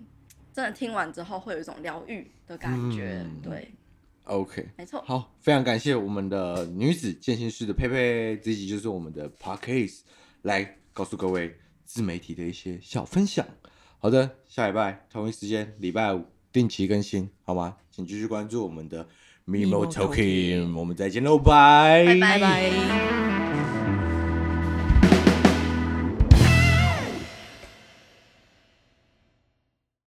[0.54, 3.24] 真的听完之后会有一种疗愈的感觉。
[3.24, 3.72] 嗯、对
[4.24, 5.02] ，OK，没错。
[5.06, 10.02] 好，非常感谢我们的女子健心师的佩佩，这集就是我们的 Podcast
[10.42, 13.46] 来告诉各位自媒体的一些小分享。
[13.98, 17.78] 好的，下礼拜同一时间，礼拜五定期更新，好吗？
[17.92, 19.08] 请继续关注我们的
[19.46, 23.51] Mimo Talking，我们再见喽，拜拜拜拜。